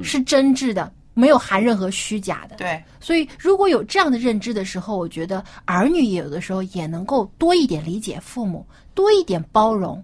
[0.01, 2.55] 是真挚的，没有含任何虚假的。
[2.55, 8.65] 对，所以如果有这样的认知的时候，我觉得儿女也有的时候也能够多一点理解父母，
[8.95, 10.03] 多一点包容。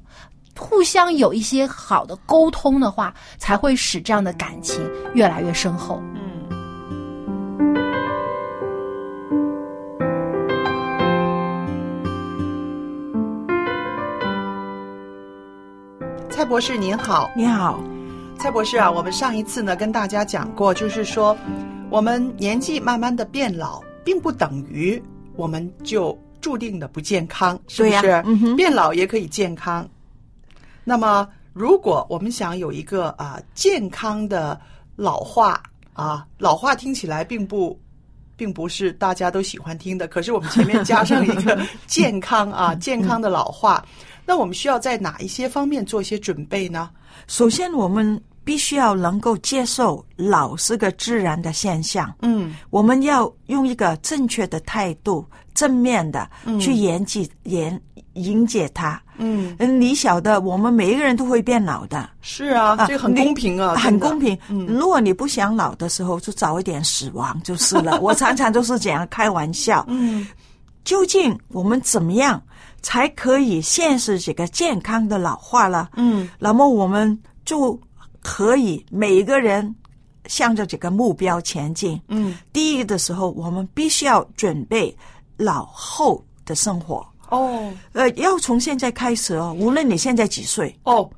[0.56, 6.00] 互相有一些好的沟通的话，才会使这样的感情越来越深厚。
[6.16, 6.26] 嗯。
[16.38, 17.84] 蔡博士您好，你好，
[18.38, 21.36] 蔡博士啊，我们上一次呢跟大家讲过，就是说
[21.90, 25.02] 我们年纪慢慢的变老，并不等于
[25.36, 28.24] 我们就注定的不健康，是不是？
[28.56, 29.90] 变老也可以健康。
[30.84, 34.62] 那么，如果我们想有一个啊健康的
[34.96, 35.60] 老化
[35.94, 37.76] 啊，老化听起来并不，
[38.36, 40.08] 并不是大家都喜欢听的。
[40.08, 43.84] 可是我们前面加上一个 健康啊，健康的老化，
[44.28, 46.89] 那我们需要在哪一些方面做一些准备呢？
[47.28, 52.13] 首先，我们必须要能够接受老是个自然的现象。
[52.21, 57.80] 嗯，我们要用一个正确的态度，正面的去迎接迎
[58.13, 59.01] 迎接它。
[59.17, 62.09] 嗯嗯，你晓得，我们每一个人都会变老的。
[62.21, 64.38] 是啊，这很公平啊，很公平。
[64.49, 67.99] 嗯，如果你不想老的时候，就早一点死亡就是了。
[68.03, 69.84] 我常常都是这样开玩笑。
[69.88, 70.28] 嗯，
[70.84, 72.41] 究竟我们怎么样
[72.88, 75.90] 才可以现实这个健康的老化了？
[75.98, 77.78] 嗯，那么我们就
[78.22, 79.76] 可以每一个人
[80.28, 82.02] 向着这个目标前进。
[82.08, 84.96] 嗯，第一的时候，我们必须要准备
[85.36, 87.06] 老后的生活。
[87.28, 89.54] 哦，呃，要从现在开始哦。
[89.60, 91.10] 无论你现在几岁哦，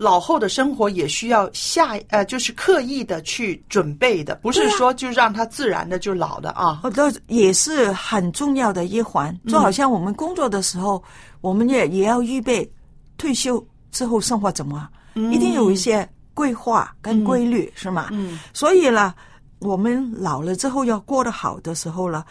[0.00, 6.80] 老后的生活也需要下呃，就是刻意的去准备的，不是说就让他自然的就老的啊。
[6.94, 11.02] 这也是很重要的一环，就好像我们工作的时候，
[11.40, 12.70] 我们也也要预备
[13.16, 18.06] 退休之后生活怎么，一定有一些规划跟规律，是吗？
[18.12, 19.12] 嗯，所以呢，
[19.58, 22.24] 我们老了之后要过得好的时候了，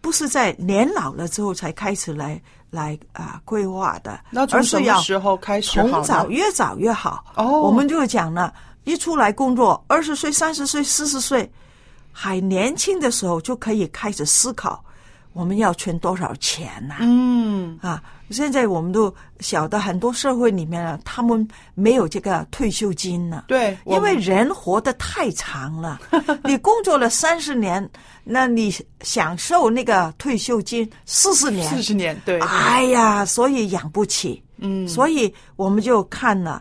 [0.00, 2.40] 不是在年老了之后才开始来。
[2.70, 5.70] 来啊，规划的，那从什么时候开始？
[5.70, 7.24] 从早越早越好。
[7.34, 8.52] 哦，我们就讲了，
[8.84, 11.50] 一出来工作，二十岁、三十岁、四十岁，
[12.12, 14.84] 还年轻的时候就可以开始思考，
[15.38, 16.96] 我们要存多少钱呐？
[16.98, 18.02] 嗯，啊。
[18.28, 23.44] 现在我们都晓得，很多社会里面啊，他们没有这个退休金呢。
[23.46, 26.00] 对，因为人活得太长了，
[26.42, 27.88] 你工作了三十年，
[28.24, 32.40] 那你享受那个退休金四十年，四十年，对。
[32.40, 34.42] 哎呀，所以养不起。
[34.56, 36.60] 嗯，所以我们就看了，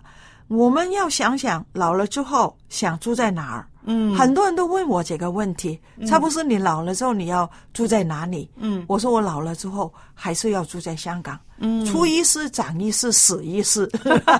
[0.49, 3.67] 我们要想想老了之后想住在哪儿。
[3.89, 8.49] 嗯，很多人都问我这个问题，差不多你老了之后你要住在哪里？
[8.57, 11.39] 嗯，我说我老了之后还是要住在香港。
[11.59, 13.89] 嗯，出一世长一世死一世，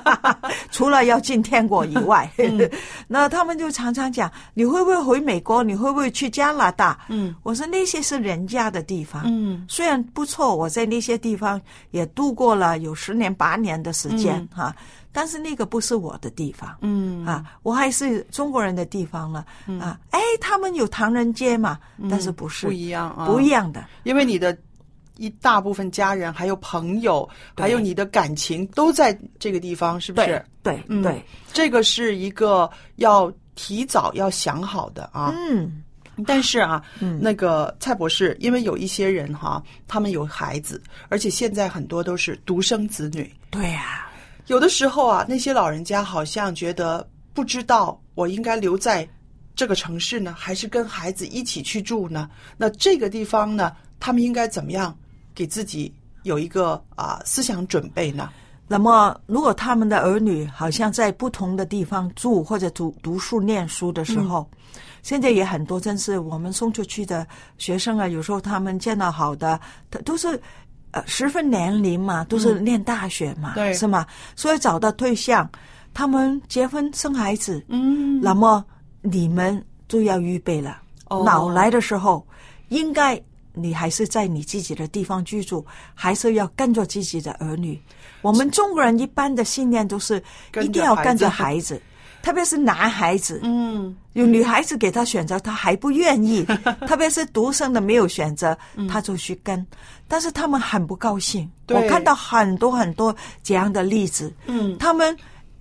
[0.72, 2.30] 除了要进天国以外，
[3.08, 5.64] 那他们就常常讲，你会不会回美国？
[5.64, 7.00] 你会不会去加拿大？
[7.10, 9.24] 嗯，我说那些是人家的地方。
[9.26, 11.60] 嗯，虽然不错，我在那些地方
[11.92, 14.76] 也度过了有十年八年的时间哈。
[15.14, 17.26] 但是那个不是我的地方，嗯。
[17.26, 19.44] 啊，我还是中国人的地方了，
[19.82, 24.56] 啊，哎，他们有唐人街嘛，但是不是不一样啊，不一样的，因为你的
[25.18, 30.44] 一大部分家人，还有朋友，还有你的感情都在这个地方，是不是？
[30.64, 35.34] 对对，这个是一个要提早要想好的啊。
[35.36, 35.84] 嗯，
[36.26, 44.04] 但是啊，嗯那个蔡博士，因为有一些人哈，他们有孩子，而且现在很多都是独生子女，对呀。
[44.48, 49.08] 有的时候啊，那些老人家好像觉得不知道我应该留在
[49.56, 52.30] 这个城市呢，还是跟孩子一起去住呢？
[52.58, 54.98] 那这个地方呢，他们应该怎么样
[55.38, 58.28] 给自己有一个啊思想准备呢？
[58.68, 64.50] 那么，如果他们的儿女好像在不同的地方住或者读读书念书的时候，
[65.04, 67.26] 现在也很多，真是我们送出去的
[67.60, 69.62] 学生啊，有时候他们见到好的，
[69.92, 70.42] 他都是。
[70.92, 74.08] 呃，十分年龄嘛，都是念大学嘛，对，是吗？
[74.38, 75.48] 所以找到对象，
[75.94, 78.64] 他们结婚生孩子，嗯，那么
[79.02, 80.82] 你们就要预备了。
[81.10, 82.26] 老来的时候，
[82.70, 83.22] 应该
[83.58, 87.80] 你还是在你自己的地方居住，还是要跟着自己的儿女。
[88.22, 90.22] 我们中国人一般的信念都是
[90.62, 91.82] 一定要跟着孩子。
[92.24, 96.46] 特别是男孩子，嗯，有女孩子给他选择，他还不愿意。
[96.86, 98.58] 特别是独生的没有选择，
[98.90, 99.66] 他就去跟，
[100.10, 101.50] 但是他们很不高兴。
[101.70, 105.16] 我看到很多很多这样的例子，嗯，他们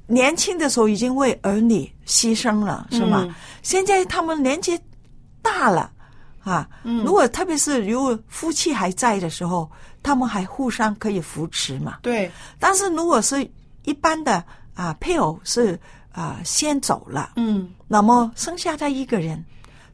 [0.09, 3.32] 年轻的时候已经为儿女牺牲了，是吗？
[3.62, 4.76] 现在他们年纪
[5.42, 5.92] 大了，
[6.51, 6.68] 啊，
[7.05, 9.70] 如果特别是如果夫妻还在的时候，
[10.03, 11.99] 他们还互相可以扶持嘛。
[12.03, 13.47] 对，但是如果是
[13.84, 14.42] 一般的
[14.74, 15.78] 啊，配偶是。
[16.16, 17.32] 啊，先走了。
[17.36, 19.44] 嗯，那么剩下他一个人，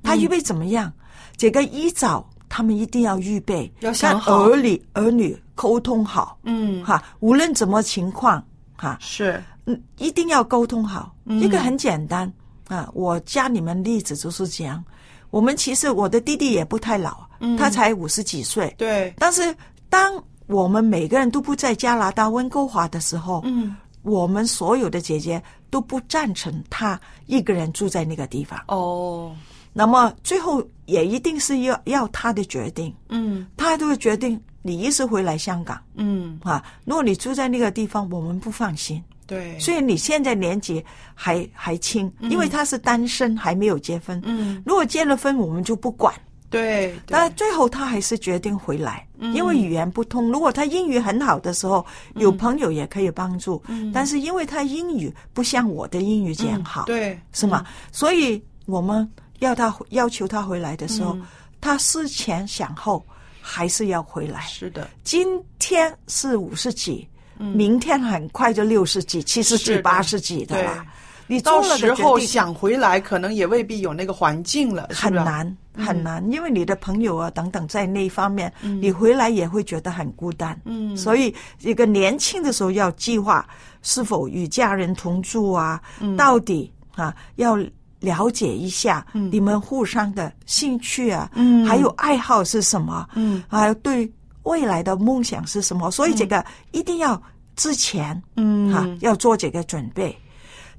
[0.04, 0.92] 他预备怎么样？
[1.36, 6.38] 这个一早他们一定要预备，要想好儿女儿女沟通好。
[6.44, 8.40] 嗯，哈，无论怎么情况，
[8.76, 11.12] 哈是，嗯，一定要沟通好。
[11.24, 12.32] 一个很简单
[12.68, 14.84] 啊，我加你们例子就是这样。
[15.32, 17.26] 我们其实我的弟弟也不太老，
[17.58, 18.72] 他才五十几岁。
[18.78, 19.52] 对，但是
[19.88, 23.74] 当我们每个人都不在加拿大温哥华的时候，嗯。
[24.02, 28.58] 我们所有的姐姐都不赞成他一个人住在那个地方。
[28.66, 29.32] 哦，
[29.72, 32.92] 那么最后也一定是要要他的决定。
[33.10, 35.80] 嗯，他都会决定你一直回来香港。
[35.94, 39.00] 嗯，啊，如果你住在那个地方，我们不放心。
[39.26, 44.20] 对，所以你现在年纪还还轻，因为他是单身，还没有结婚。
[44.24, 46.14] 嗯，如果结了婚，我们就不管。
[46.50, 50.30] 对，但最后他还是决定回来，因为语言不通。
[50.30, 51.82] 如果他英语很好的时候，
[52.16, 53.62] 有朋友也可以帮助。
[53.90, 57.64] 但是因为他英语不像我的英语这样好，对，是吗？
[57.90, 61.16] 所以我们要他要求他回来的时候，
[61.58, 63.02] 他思前想后，
[63.40, 64.42] 还是要回来。
[64.42, 65.26] 是的，今
[65.58, 67.08] 天是五十几，
[67.54, 70.84] 明天很快就六十几、七十几、八十几的了。
[71.28, 80.60] 你到时候想回来，可能也未必有那个环境了，很难很难，因为你的朋友啊等等在那一方面，你回来也会觉得很孤单。
[80.64, 83.48] 嗯，所以一个年轻的时候要计划
[83.82, 85.80] 是否与家人同住啊，
[86.18, 87.56] 到底啊要
[88.00, 94.10] 了解一下你们互相的兴趣啊，嗯，还有爱好是什么，嗯，啊对
[94.44, 97.20] 未来的梦想是什么，所以这个一定要
[97.56, 100.16] 之前，嗯哈要做这个准备。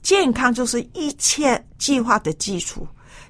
[0.01, 2.85] 健康就是一切计划的基础。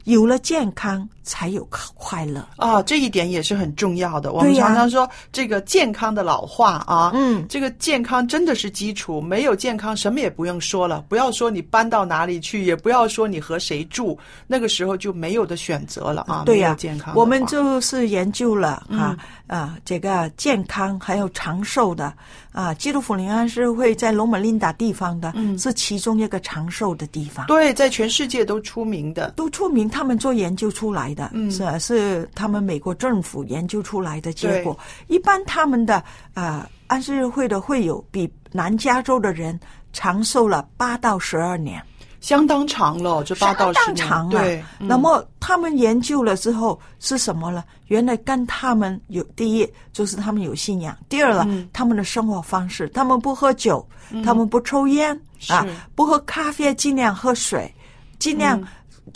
[0.06, 2.82] 有了健康，才有快乐啊！
[2.84, 4.34] 这一点也是很重要的。
[4.34, 9.22] 我们常常说这个健康的老化啊，嗯，这个健康真的是基础。
[9.22, 11.06] 没有健康，什么也不用说了。
[11.08, 16.44] 不要说你搬到哪里去，也不要说你和谁住，那个时候就没有的选择了啊！
[16.46, 22.14] 对呀，健康，我们就是研究了啊啊，这个健康还有长寿的
[22.52, 27.46] 啊，基督福临安是会在罗马琳达地方的，嗯，是其中一个长寿的地方。
[27.48, 29.90] 对，在全世界都出名的，都出名。
[29.94, 34.76] 他们做研究出来的，嗯，是是他们美国政府研究出来的结果。
[35.08, 39.58] 一般他们的啊安息日会的会友比南加州的人
[39.94, 41.80] 长寿了八到十二年，
[42.22, 43.24] 相当长了。
[43.24, 44.64] 这八到十年，长对。
[44.80, 47.64] 那么他们研究了之后是什么呢？
[47.88, 53.88] 原来跟他们有第一就是他们有信仰，第二了他们的生活方式，他们不喝酒，
[54.26, 55.16] 他们不抽烟
[55.50, 55.64] 啊，
[55.94, 57.72] 不喝咖啡，尽量喝水，
[58.18, 58.60] 尽量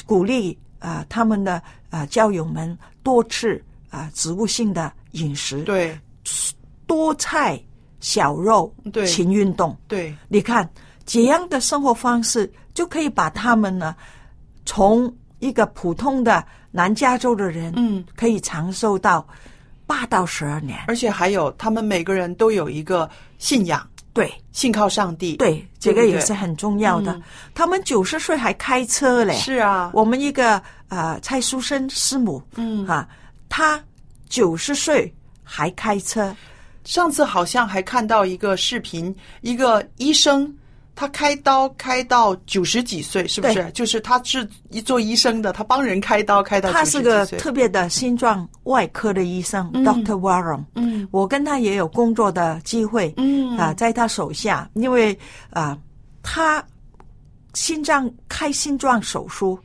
[0.05, 0.55] 鼓励。
[0.79, 5.97] 啊，他们的啊教友们多吃啊植物性的饮食，对，
[6.85, 7.59] 多菜
[7.99, 10.15] 小肉，对，勤运动，对。
[10.27, 10.69] 你看
[11.05, 13.95] 这样的生活方式，就可以把他们呢
[14.65, 19.27] 从一个普通的南加州的人，嗯，可以长寿到
[19.85, 23.87] 八到十二年，而且还有他们每个人都有一个信仰。
[24.17, 27.21] 对，信靠上帝，对这个也是很重要的。
[27.53, 29.91] 他们九十岁还开车嘞，是啊。
[29.93, 30.59] 我们一个
[30.89, 33.07] 呃蔡淑生师母，嗯啊，
[33.47, 33.79] 他
[34.27, 35.13] 九十岁
[35.43, 36.35] 还开车。
[36.83, 40.51] 上次好像还看到一个视频，一个医生。
[40.99, 43.69] 他开刀开到九十几岁，是不是？
[43.71, 50.65] 就是他是一做医生的，他帮人开刀开到他是个特别的心脏外科的医生，Doctor Warren。
[50.73, 53.13] 嗯，我跟他也有工作的机会。
[53.17, 55.15] 嗯啊，在他手下，因为
[55.51, 55.77] 啊，
[56.23, 56.65] 他
[57.53, 59.59] 心脏开心脏手术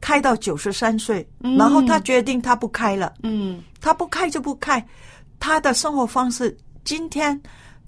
[0.00, 1.28] 开到九十三岁，
[1.58, 3.12] 然后他决定他不开了。
[3.22, 4.82] 嗯，他不开就不开，
[5.38, 7.38] 他的生活方式今天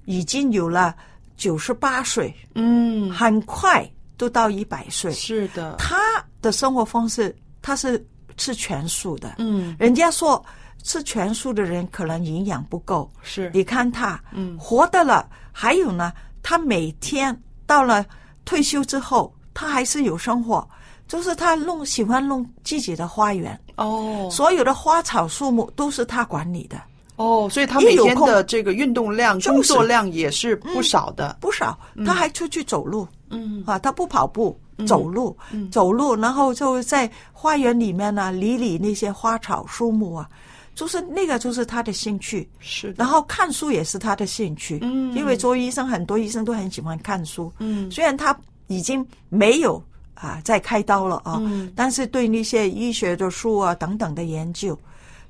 [0.05, 0.94] 已经有了。
[1.41, 5.11] 九十八岁，嗯，很快都到一百岁。
[5.11, 5.97] 是的，他
[6.43, 9.36] 的生活方式，他是吃全素的。
[9.38, 10.45] 嗯，人家说
[10.82, 13.11] 吃全素的人可能营养不够。
[13.22, 15.26] 是，你看他，嗯，活的了。
[15.51, 16.12] 还有呢，
[16.43, 17.34] 他每天
[17.64, 18.05] 到了
[18.45, 20.68] 退休之后，他还是有生活，
[21.09, 23.59] 就是他弄喜欢弄自己的花园。
[23.76, 26.78] 哦，所有的花草树木都是他管理的。
[27.21, 31.79] 哦，所以他每天的这个运动量、工作量也是不少的，不少。
[32.07, 35.37] 他还出去走路，嗯啊，他不跑步，走路，
[35.71, 40.27] 走路，然后就在花园里面呢，理理那些花草树木啊，
[40.75, 42.49] 就是那个就是他的兴趣。
[42.59, 44.79] 是，然后看书也是他的兴趣。
[44.81, 47.53] 嗯，因为做医生，很多医生都很喜欢看书。
[47.59, 48.35] 嗯，虽然他
[48.68, 49.83] 已经没有
[50.14, 54.75] 啊在开刀了啊，嗯，但是对那些医学的书啊等等的研究。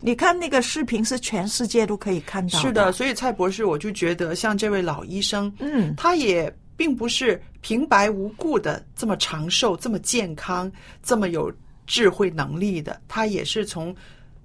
[0.01, 2.59] 你看那个视频是全世界都可以看到。
[2.59, 10.71] 是的，所以蔡博士，我就觉得像这位老医生，嗯，他也并不是平白无故的这么长寿、这么健康、
[11.03, 11.53] 这么有
[11.87, 12.99] 智慧能力的。
[13.09, 13.95] 他也是从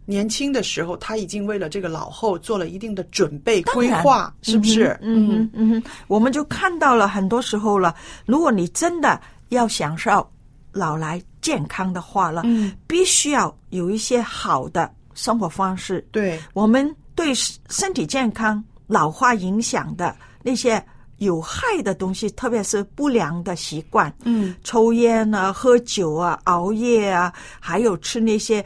[0.04, 4.98] 年轻的时候，他已经为了这个老后做了一定的准备规划，是不是？
[5.02, 7.96] 嗯嗯，我们就看到了很多时候了。
[8.26, 10.30] 如果你真的要享受
[10.74, 14.94] 老来健康的话了，嗯，必须要有一些好的。
[15.16, 16.40] 生活方式，对。
[16.54, 20.86] 我们对身体健康、老化影响的那些
[21.18, 28.64] 有害的东西，特别是不良的习惯，嗯，抽烟啊、喝酒啊、熬夜啊，还有吃那些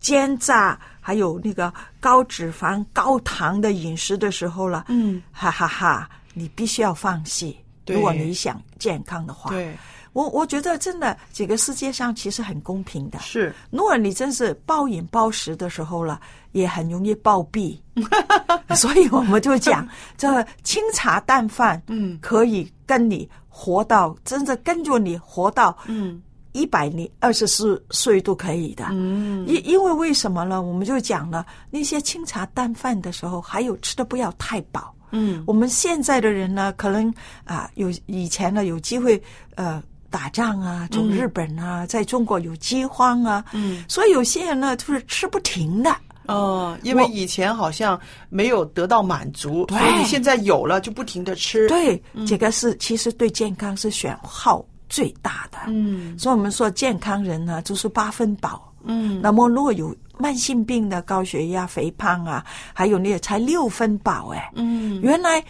[0.00, 7.56] 煎炸，还有那个高脂肪、高糖的饮食的时候了，嗯，哈哈哈，你必须要放弃，
[7.86, 9.76] 如果你想健康的话，对。
[10.12, 13.18] 我我觉得真的，这个世界上其实很公平的。
[13.18, 16.18] 是，如果你真是暴饮暴食的时候了，
[16.52, 17.76] 也很容易暴毙。
[18.74, 26.22] 所以我们就讲， 这清茶淡饭，嗯，可以跟你活到，真的跟着你活到，嗯，
[26.52, 28.86] 一百年、二十四岁都可以的。
[28.92, 30.62] 嗯，因因为为什么呢？
[30.62, 34.94] 我们就讲了，那些清茶淡饭的时候，还有吃的不要太饱。
[35.10, 37.12] 嗯，我们现在的人呢，可能
[37.44, 39.22] 啊，有以前呢有机会，
[39.54, 39.82] 呃。
[40.08, 45.94] 打仗啊，走日本啊，在中国有饥荒啊，嗯，所以有些人呢就是吃不停的。
[46.26, 48.00] 哦，因为以前好像
[48.30, 51.68] 没有得到满足，所以现在有了就不停的吃。
[51.68, 55.58] 对，这个是其实对健康是损耗最大的。
[55.66, 58.72] 嗯，所以我们说健康人呢就是八分饱。
[58.84, 64.50] 嗯，那么如果有慢性病的高血压、肥胖啊，还有那才六分饱哎。
[64.54, 65.44] 嗯，原来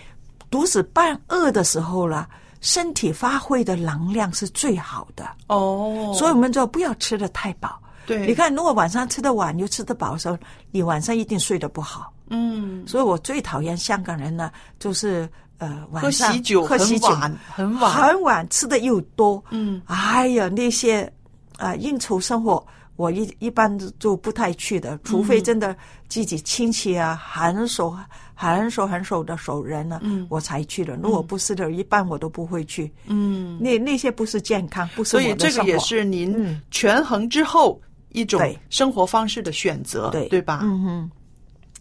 [0.51, 2.29] 肚子半饿的时候了。
[2.63, 6.13] 身体发挥的能量是最好的哦。
[6.19, 7.79] 所以我们就不要吃的太饱。
[8.07, 10.37] 对，你看，如果晚上吃的晚又吃得饱的时候，
[10.73, 12.13] 你晚上一定睡得不好。
[12.29, 14.51] 嗯，所以我最讨厌香港人呢，
[14.81, 17.09] 就是呃晚上喝喜酒，喝喜酒
[17.55, 19.41] 很晚，很晚吃的又多。
[19.51, 21.13] 嗯，哎呀，那些
[21.59, 25.77] 啊应酬生活，我一一般就不太去的，除非真的
[26.09, 27.97] 自己亲戚啊很熟
[28.35, 30.97] 很熟很熟的熟人呢，嗯，我才去的。
[30.97, 32.91] 如果不是的，一般我都不会去。
[33.07, 37.81] 嗯，那那些不是健康，不是所以这个也是您权衡之后
[38.11, 38.41] 一种
[38.71, 40.61] 生活方式的选择，对对吧？
[40.63, 41.11] 嗯哼。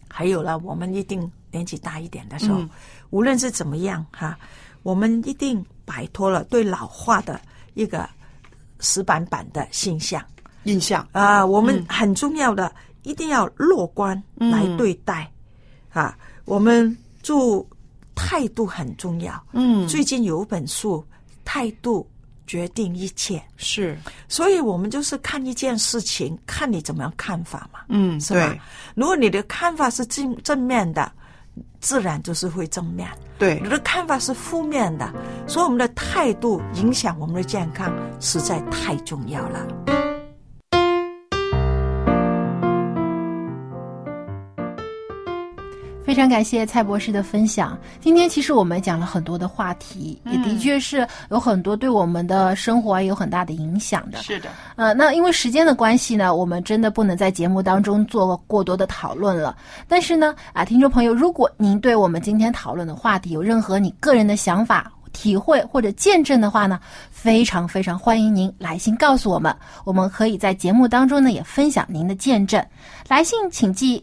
[0.08, 2.62] 还有了，我们一定年纪大一点的时候，
[3.10, 4.38] 无论是怎么样哈，
[4.82, 7.38] 我们一定摆脱了对老化的
[7.74, 8.08] 一个
[8.80, 10.24] 死板板的形象
[10.66, 11.44] 印象啊。
[11.44, 12.70] 我们很重要的，
[13.02, 15.28] 一定要乐观来对待
[15.90, 16.16] 啊。
[16.44, 17.66] 我们做
[18.14, 19.42] 态度很重要。
[19.52, 21.04] 嗯，最近有本书，
[21.44, 22.06] 态度。
[22.48, 23.98] 决定一切是，
[24.28, 28.56] 所以我们就是看一件事情，看你怎么样看法嘛，嗯，是吧？
[28.94, 31.10] 如果你的看法是正正面的，
[31.80, 35.12] 自然就是会正面；对，你的看法是负面的，
[35.48, 40.05] 所以我们的态度影响我们的健康，实在太重要了。
[46.16, 47.78] 常感谢蔡博士的分享。
[48.00, 54.18] 今天其实我们讲了很多的话题，也的确是有很多对我们的生活有很大的影响的。
[54.22, 59.56] 是的，呃，那因为时间的关系呢，我们真的不能在节目当中做过多的讨论了。
[59.86, 69.54] 但是呢，啊，听众朋友，如果您对我们今天讨论的话题有任何你个人的想法、体会或者见证的话呢，非常非常欢迎您来信告诉我们。
[69.84, 72.64] 我们可以在节目当中呢也分享您的见证。
[73.08, 74.02] 来信请寄。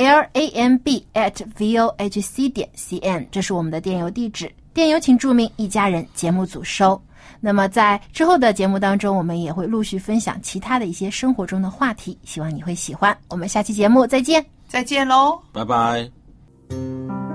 [0.00, 4.50] L a m b at v o h c 点 c n，这是我们的电邮地址。
[4.72, 7.00] 电邮请注明“一家人”节目组收。
[7.38, 13.16] 那么在之后的节目当中，我们也会陆续分享其他的一些生活中的话题，希望你会喜欢。
[13.28, 17.29] 我们下期节目再见，再见喽，拜拜。